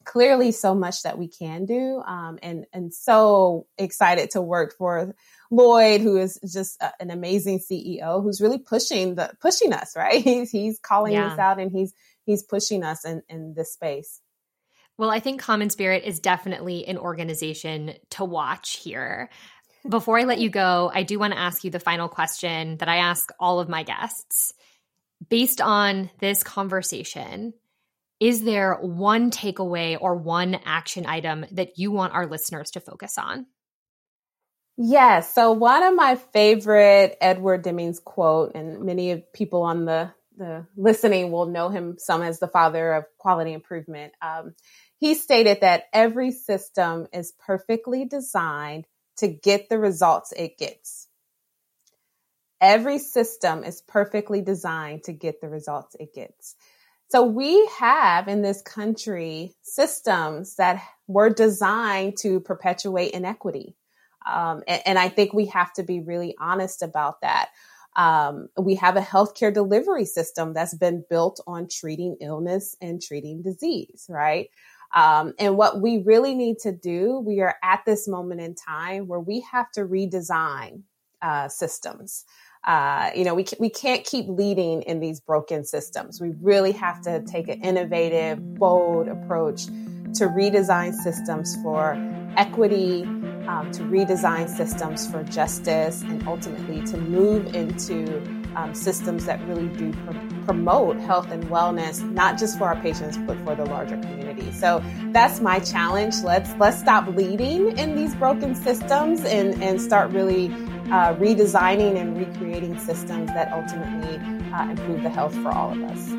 clearly 0.05 0.51
so 0.51 0.75
much 0.75 1.03
that 1.03 1.17
we 1.17 1.29
can 1.29 1.65
do, 1.65 2.03
um, 2.05 2.41
and 2.43 2.67
and 2.73 2.93
so 2.93 3.67
excited 3.79 4.31
to 4.31 4.43
work 4.43 4.75
for 4.77 5.15
Lloyd, 5.53 6.01
who 6.01 6.17
is 6.17 6.41
just 6.53 6.83
a, 6.83 6.93
an 6.99 7.11
amazing 7.11 7.61
CEO, 7.61 8.21
who's 8.21 8.41
really 8.41 8.59
pushing 8.59 9.15
the 9.15 9.31
pushing 9.41 9.73
us, 9.73 9.95
right? 9.97 10.21
He's 10.25 10.51
he's 10.51 10.81
calling 10.81 11.13
yeah. 11.13 11.29
us 11.29 11.39
out, 11.39 11.61
and 11.61 11.71
he's 11.71 11.95
he's 12.25 12.43
pushing 12.43 12.85
us 12.85 13.05
in, 13.05 13.23
in 13.29 13.55
this 13.55 13.73
space. 13.73 14.21
Well, 14.99 15.11
I 15.11 15.21
think 15.21 15.43
CommonSpirit 15.43 16.03
is 16.03 16.21
definitely 16.21 16.87
an 16.87 16.99
organization 16.99 17.95
to 18.11 18.25
watch 18.25 18.77
here. 18.77 19.31
Before 19.89 20.19
I 20.19 20.25
let 20.25 20.39
you 20.39 20.51
go, 20.51 20.91
I 20.95 21.03
do 21.03 21.19
want 21.19 21.33
to 21.33 21.39
ask 21.39 21.65
you 21.65 21.71
the 21.71 21.81
final 21.81 22.09
question 22.09 22.77
that 22.77 22.89
I 22.89 22.99
ask 22.99 23.31
all 23.41 23.59
of 23.59 23.69
my 23.69 23.83
guests. 23.83 24.53
Based 25.29 25.61
on 25.61 26.11
this 26.21 26.43
conversation, 26.43 27.55
is 28.21 28.45
there 28.45 28.75
one 28.81 29.31
takeaway 29.31 29.97
or 30.01 30.15
one 30.15 30.57
action 30.65 31.07
item 31.07 31.47
that 31.53 31.79
you 31.79 31.91
want 31.91 32.13
our 32.13 32.27
listeners 32.27 32.71
to 32.73 32.81
focus 32.81 33.19
on? 33.19 33.47
Yes. 34.77 35.35
So 35.35 35.53
one 35.53 35.83
of 35.83 35.95
my 35.95 36.15
favorite 36.15 37.17
Edward 37.21 37.63
Deming's 37.63 37.99
quote, 37.99 38.53
and 38.55 38.85
many 38.85 39.11
of 39.11 39.33
people 39.33 39.63
on 39.63 39.85
the 39.85 40.13
the 40.37 40.67
listening 40.77 41.31
will 41.31 41.47
know 41.47 41.69
him 41.69 41.97
some 41.99 42.23
as 42.23 42.39
the 42.39 42.49
father 42.49 42.95
of 42.95 43.05
quality 43.19 43.53
improvement. 43.53 44.13
Um, 44.23 44.55
he 44.99 45.15
stated 45.15 45.63
that 45.63 45.85
every 45.93 46.31
system 46.31 47.07
is 47.13 47.33
perfectly 47.45 48.05
designed 48.05 48.87
to 49.17 49.29
get 49.29 49.69
the 49.69 49.79
results 49.79 50.33
it 50.33 50.59
gets. 50.59 51.09
Every 52.61 52.99
system 52.99 53.65
is 53.65 53.83
perfectly 53.83 54.41
designed 54.41 55.05
to 55.05 55.13
get 55.13 55.41
the 55.41 55.49
results 55.49 55.97
it 55.99 56.15
gets. 56.15 56.55
So 57.09 57.25
we 57.25 57.69
have 57.79 58.29
in 58.29 58.41
this 58.41 58.63
country 58.63 59.53
systems 59.63 60.57
that 60.57 60.83
were 61.07 61.29
designed 61.29 62.17
to 62.19 62.41
perpetuate 62.41 63.13
inequity. 63.13 63.77
Um, 64.25 64.63
and, 64.67 64.83
and, 64.87 64.99
I 64.99 65.09
think 65.09 65.33
we 65.33 65.47
have 65.47 65.73
to 65.75 65.83
be 65.83 66.01
really 66.01 66.37
honest 66.39 66.81
about 66.81 67.21
that. 67.23 67.51
Um, 67.97 68.49
we 68.59 68.75
have 68.77 68.97
a 68.97 69.01
healthcare 69.01 69.53
delivery 69.53 70.05
system 70.05 70.55
that's 70.55 70.75
been 70.75 71.05
built 71.09 71.41
on 71.47 71.69
treating 71.69 72.17
illness 72.21 72.77
and 72.81 73.03
treating 73.03 73.43
disease, 73.43 74.07
right? 74.09 74.49
Um, 74.95 75.35
and 75.39 75.57
what 75.57 75.81
we 75.81 75.99
really 75.99 76.35
need 76.35 76.59
to 76.61 76.73
do, 76.73 77.19
we 77.27 77.41
are 77.41 77.57
at 77.63 77.83
this 77.87 78.07
moment 78.07 78.41
in 78.41 78.55
time 78.55 79.07
where 79.09 79.21
we 79.21 79.41
have 79.51 79.71
to 79.73 79.83
redesign 79.83 80.83
uh, 81.23 81.49
systems. 81.49 82.25
Uh, 82.65 83.11
you 83.15 83.25
know, 83.25 83.35
we, 83.35 83.45
we 83.59 83.71
can't 83.71 84.05
keep 84.05 84.29
leading 84.29 84.83
in 84.83 85.01
these 85.01 85.21
broken 85.21 85.65
systems. 85.65 86.21
We 86.21 86.33
really 86.41 86.73
have 86.73 87.01
to 87.03 87.23
take 87.23 87.49
an 87.49 87.61
innovative, 87.63 88.55
bold 88.57 89.09
approach 89.09 89.67
to 89.67 90.27
redesign 90.29 90.95
systems 90.95 91.57
for 91.63 91.97
equity, 92.37 93.03
um, 93.49 93.71
to 93.73 93.83
redesign 93.83 94.49
systems 94.49 95.11
for 95.11 95.23
justice, 95.25 96.03
and 96.03 96.27
ultimately 96.27 96.83
to 96.87 96.97
move 96.97 97.55
into 97.55 98.23
um, 98.57 98.75
systems 98.75 99.25
that 99.27 99.47
really 99.47 99.69
do 99.69 99.93
pr- 99.93 100.45
promote 100.45 100.97
health 100.99 101.31
and 101.31 101.45
wellness, 101.45 102.03
not 102.11 102.39
just 102.39 102.59
for 102.59 102.65
our 102.65 102.77
patients, 102.77 103.17
but 103.19 103.39
for 103.45 103.55
the 103.55 103.65
larger 103.65 103.97
community. 103.97 104.53
So 104.53 104.83
that's 105.13 105.41
my 105.41 105.59
challenge. 105.61 106.15
Let's 106.25 106.51
let's 106.59 106.79
stop 106.79 107.07
leading 107.09 107.77
in 107.79 107.97
these 107.97 108.15
broken 108.15 108.55
systems 108.55 109.25
and 109.25 109.63
and 109.63 109.81
start 109.81 110.11
really 110.13 110.49
uh, 110.91 111.15
redesigning 111.15 112.01
and 112.01 112.17
recreating 112.17 112.79
systems 112.79 113.29
that 113.29 113.53
ultimately 113.53 114.19
uh, 114.53 114.71
improve 114.71 115.03
the 115.03 115.11
health 115.11 115.35
for 115.37 115.51
all 115.51 115.73
of 115.73 115.83
us. 115.85 116.13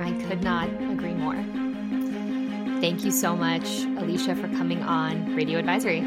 I 0.00 0.12
could 0.26 0.42
not 0.42 0.68
agree 0.90 1.14
more. 1.14 1.67
Thank 2.80 3.04
you 3.04 3.10
so 3.10 3.34
much, 3.34 3.66
Alicia, 3.98 4.36
for 4.36 4.48
coming 4.48 4.82
on 4.82 5.34
Radio 5.34 5.58
Advisory. 5.58 6.00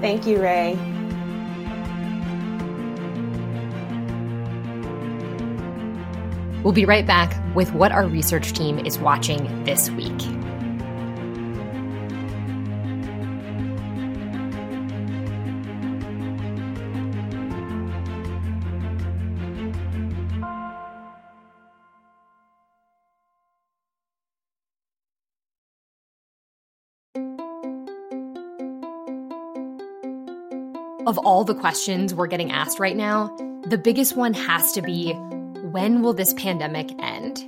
Thank 0.00 0.26
you, 0.26 0.40
Rae. 0.40 0.74
We'll 6.62 6.72
be 6.72 6.84
right 6.84 7.06
back 7.06 7.36
with 7.56 7.72
what 7.72 7.90
our 7.90 8.06
research 8.06 8.52
team 8.52 8.78
is 8.78 8.98
watching 8.98 9.64
this 9.64 9.90
week. 9.90 10.41
Of 31.04 31.18
all 31.18 31.42
the 31.42 31.54
questions 31.54 32.14
we're 32.14 32.28
getting 32.28 32.52
asked 32.52 32.78
right 32.78 32.96
now, 32.96 33.34
the 33.66 33.76
biggest 33.76 34.14
one 34.14 34.34
has 34.34 34.70
to 34.74 34.82
be 34.82 35.12
when 35.72 36.00
will 36.00 36.12
this 36.12 36.32
pandemic 36.34 36.92
end? 37.02 37.44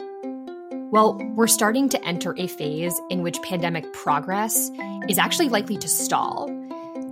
Well, 0.91 1.15
we're 1.37 1.47
starting 1.47 1.89
to 1.91 2.05
enter 2.05 2.35
a 2.37 2.49
phase 2.49 3.01
in 3.11 3.23
which 3.23 3.41
pandemic 3.43 3.93
progress 3.93 4.73
is 5.09 5.19
actually 5.19 5.51
likely 5.51 5.77
to 5.77 5.87
stall. 5.87 6.51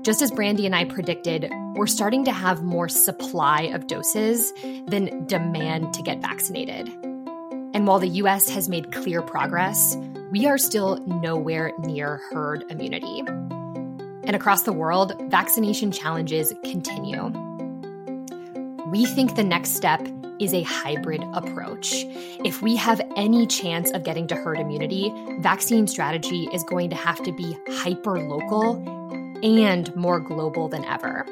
Just 0.03 0.21
as 0.21 0.33
Brandy 0.33 0.67
and 0.67 0.75
I 0.75 0.85
predicted, 0.85 1.49
we're 1.77 1.87
starting 1.87 2.25
to 2.25 2.33
have 2.33 2.65
more 2.65 2.89
supply 2.89 3.71
of 3.73 3.87
doses 3.87 4.53
than 4.89 5.25
demand 5.27 5.95
to 5.95 6.03
get 6.03 6.21
vaccinated. 6.21 6.89
And 7.73 7.87
while 7.87 8.01
the 8.01 8.09
US 8.09 8.49
has 8.49 8.69
made 8.69 8.91
clear 8.91 9.23
progress, 9.23 9.97
we 10.33 10.47
are 10.47 10.59
still 10.59 10.97
nowhere 11.07 11.71
near 11.79 12.21
herd 12.33 12.65
immunity. 12.69 13.23
And 14.25 14.37
across 14.37 14.63
the 14.63 14.73
world, 14.73 15.15
vaccination 15.31 15.93
challenges 15.93 16.53
continue. 16.65 17.33
We 18.91 19.07
think 19.07 19.37
the 19.37 19.45
next 19.45 19.71
step 19.71 20.07
is 20.39 20.53
a 20.53 20.63
hybrid 20.63 21.23
approach. 21.33 22.05
If 22.45 22.63
we 22.63 22.77
have 22.77 23.01
any 23.17 23.47
chance 23.47 23.91
of 23.93 24.05
getting 24.05 24.27
to 24.29 24.35
herd 24.35 24.59
immunity, 24.59 25.13
vaccine 25.41 25.87
strategy 25.87 26.49
is 26.53 26.63
going 26.65 26.91
to 26.91 26.97
have 26.97 27.23
to 27.23 27.33
be 27.33 27.57
hyper 27.69 28.19
local 28.21 28.77
and 29.43 29.95
more 29.97 30.21
global 30.21 30.69
than 30.69 30.85
ever. 30.85 31.25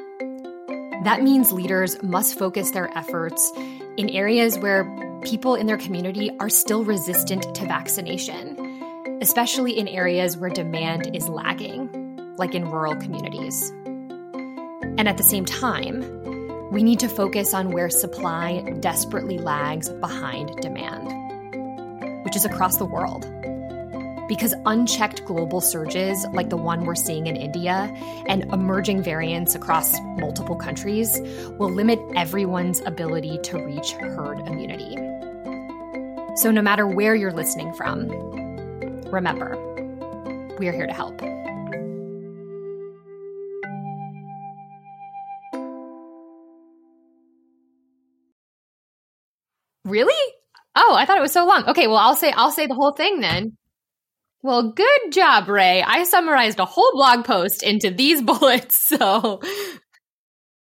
That 1.03 1.21
means 1.23 1.51
leaders 1.51 2.01
must 2.03 2.37
focus 2.37 2.71
their 2.71 2.95
efforts 2.97 3.51
in 3.97 4.09
areas 4.09 4.57
where 4.59 4.85
people 5.23 5.55
in 5.55 5.65
their 5.65 5.77
community 5.77 6.31
are 6.39 6.49
still 6.49 6.83
resistant 6.83 7.53
to 7.55 7.65
vaccination, 7.65 9.19
especially 9.21 9.77
in 9.77 9.87
areas 9.87 10.37
where 10.37 10.49
demand 10.49 11.15
is 11.15 11.27
lagging, 11.27 11.89
like 12.41 12.55
in 12.55 12.65
rural 12.65 12.95
communities. 12.95 13.69
And 14.97 15.07
at 15.07 15.17
the 15.17 15.23
same 15.23 15.45
time, 15.45 16.01
we 16.71 16.81
need 16.81 16.99
to 17.01 17.07
focus 17.07 17.53
on 17.53 17.69
where 17.69 17.87
supply 17.87 18.61
desperately 18.79 19.37
lags 19.37 19.89
behind 19.89 20.55
demand, 20.59 21.05
which 22.25 22.35
is 22.35 22.43
across 22.43 22.77
the 22.77 22.85
world. 22.85 23.27
Because 24.27 24.55
unchecked 24.65 25.23
global 25.25 25.61
surges, 25.61 26.25
like 26.33 26.49
the 26.49 26.57
one 26.57 26.85
we're 26.85 26.95
seeing 26.95 27.27
in 27.27 27.35
India, 27.35 27.93
and 28.27 28.43
emerging 28.51 29.03
variants 29.03 29.53
across 29.53 29.99
multiple 30.17 30.55
countries, 30.55 31.19
will 31.59 31.69
limit 31.69 31.99
everyone's 32.15 32.81
ability 32.87 33.37
to 33.43 33.59
reach 33.59 33.91
herd 33.91 34.39
immunity. 34.47 34.95
So, 36.37 36.49
no 36.49 36.63
matter 36.63 36.87
where 36.87 37.13
you're 37.13 37.33
listening 37.33 37.71
from, 37.73 38.07
remember, 39.11 39.57
we 40.57 40.67
are 40.69 40.73
here 40.73 40.87
to 40.87 40.93
help. 40.93 41.21
Really? 49.85 50.33
Oh, 50.75 50.95
I 50.97 51.05
thought 51.05 51.17
it 51.17 51.21
was 51.21 51.33
so 51.33 51.45
long. 51.45 51.65
Okay, 51.69 51.87
well, 51.87 51.97
I'll 51.97 52.15
say 52.15 52.31
I'll 52.31 52.51
say 52.51 52.67
the 52.67 52.75
whole 52.75 52.93
thing 52.93 53.19
then. 53.19 53.57
Well, 54.43 54.71
good 54.71 55.11
job, 55.11 55.49
Rae. 55.49 55.83
I 55.83 56.03
summarized 56.03 56.59
a 56.59 56.65
whole 56.65 56.91
blog 56.93 57.25
post 57.25 57.61
into 57.61 57.91
these 57.91 58.21
bullets. 58.23 58.75
So, 58.75 59.41